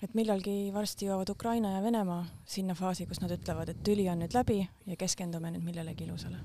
et 0.01 0.13
millalgi 0.17 0.71
varsti 0.73 1.05
jõuavad 1.09 1.29
Ukraina 1.29 1.75
ja 1.75 1.81
Venemaa 1.83 2.23
sinna 2.45 2.75
faasi, 2.75 3.05
kus 3.05 3.21
nad 3.21 3.31
ütlevad, 3.35 3.69
et 3.69 3.83
tüli 3.83 4.07
on 4.09 4.23
nüüd 4.23 4.33
läbi 4.33 4.61
ja 4.63 4.97
keskendume 4.97 5.51
nüüd 5.51 5.65
millelegi 5.67 6.07
ilusale. 6.07 6.39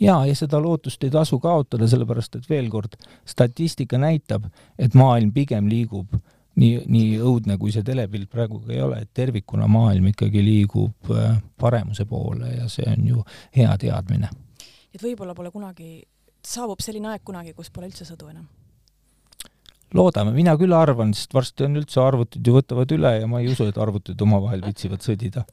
jaa, 0.00 0.26
ja 0.26 0.34
seda 0.34 0.60
lootust 0.60 1.04
ei 1.04 1.10
tasu 1.10 1.40
kaotada, 1.40 1.88
sellepärast 1.88 2.36
et 2.36 2.50
veel 2.50 2.68
kord, 2.70 3.00
statistika 3.26 3.98
näitab, 3.98 4.46
et 4.78 4.94
maailm 4.94 5.32
pigem 5.32 5.68
liigub 5.68 6.20
nii, 6.60 6.84
nii 6.86 7.18
õudne, 7.24 7.56
kui 7.58 7.72
see 7.72 7.84
telepilt 7.86 8.30
praegu 8.30 8.60
ka 8.60 8.72
ei 8.74 8.80
ole, 8.84 9.02
et 9.04 9.10
tervikuna 9.14 9.68
maailm 9.70 10.10
ikkagi 10.12 10.44
liigub 10.44 11.12
äh, 11.14 11.36
paremuse 11.60 12.06
poole 12.10 12.54
ja 12.58 12.68
see 12.68 12.86
on 12.90 13.06
ju 13.06 13.26
hea 13.56 13.76
teadmine. 13.78 14.30
et 14.94 15.02
võib-olla 15.02 15.34
pole 15.34 15.50
kunagi 15.50 16.02
saabub 16.46 16.80
selline 16.84 17.12
aeg 17.12 17.24
kunagi, 17.24 17.54
kus 17.56 17.70
pole 17.70 17.90
üldse 17.90 18.08
sõdu 18.08 18.30
enam? 18.32 18.48
loodame, 19.94 20.30
mina 20.36 20.54
küll 20.58 20.74
arvan, 20.76 21.14
sest 21.16 21.34
varsti 21.34 21.66
on 21.66 21.80
üldse 21.80 21.98
arvutid 22.02 22.46
ju 22.46 22.54
võtavad 22.54 22.92
üle 22.94 23.16
ja 23.16 23.26
ma 23.30 23.40
ei 23.42 23.50
usu, 23.50 23.66
et 23.66 23.78
arvutid 23.80 24.20
omavahel 24.22 24.62
viitsivad 24.62 25.02
sõdida 25.02 25.42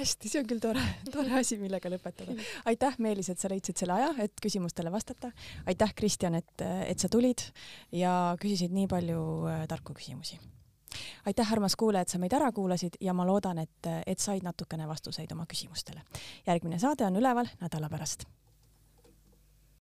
hästi, 0.00 0.30
see 0.30 0.40
on 0.42 0.48
küll 0.48 0.62
tore, 0.62 0.82
tore 1.12 1.34
asi, 1.40 1.58
millega 1.60 1.90
lõpetada. 1.92 2.36
aitäh, 2.70 2.96
Meelis, 3.02 3.30
et 3.32 3.40
sa 3.40 3.50
leidsid 3.52 3.80
selle 3.80 3.96
aja, 3.96 4.12
et 4.24 4.32
küsimustele 4.42 4.92
vastata. 4.92 5.32
aitäh, 5.68 5.94
Kristjan, 5.96 6.38
et, 6.38 6.64
et 6.86 6.98
sa 6.98 7.10
tulid 7.12 7.44
ja 7.96 8.36
küsisid 8.40 8.74
nii 8.76 8.88
palju 8.90 9.22
äh, 9.50 9.62
tarku 9.70 9.96
küsimusi. 9.96 10.40
aitäh, 11.26 11.52
armas 11.52 11.76
kuulaja, 11.80 12.06
et 12.06 12.12
sa 12.12 12.20
meid 12.22 12.36
ära 12.36 12.52
kuulasid 12.52 13.00
ja 13.00 13.14
ma 13.16 13.26
loodan, 13.28 13.62
et, 13.64 13.92
et 14.06 14.18
said 14.18 14.44
natukene 14.46 14.88
vastuseid 14.88 15.32
oma 15.32 15.48
küsimustele. 15.50 16.04
järgmine 16.46 16.78
saade 16.78 17.08
on 17.08 17.16
üleval 17.20 17.48
nädala 17.60 17.88
pärast 17.92 18.28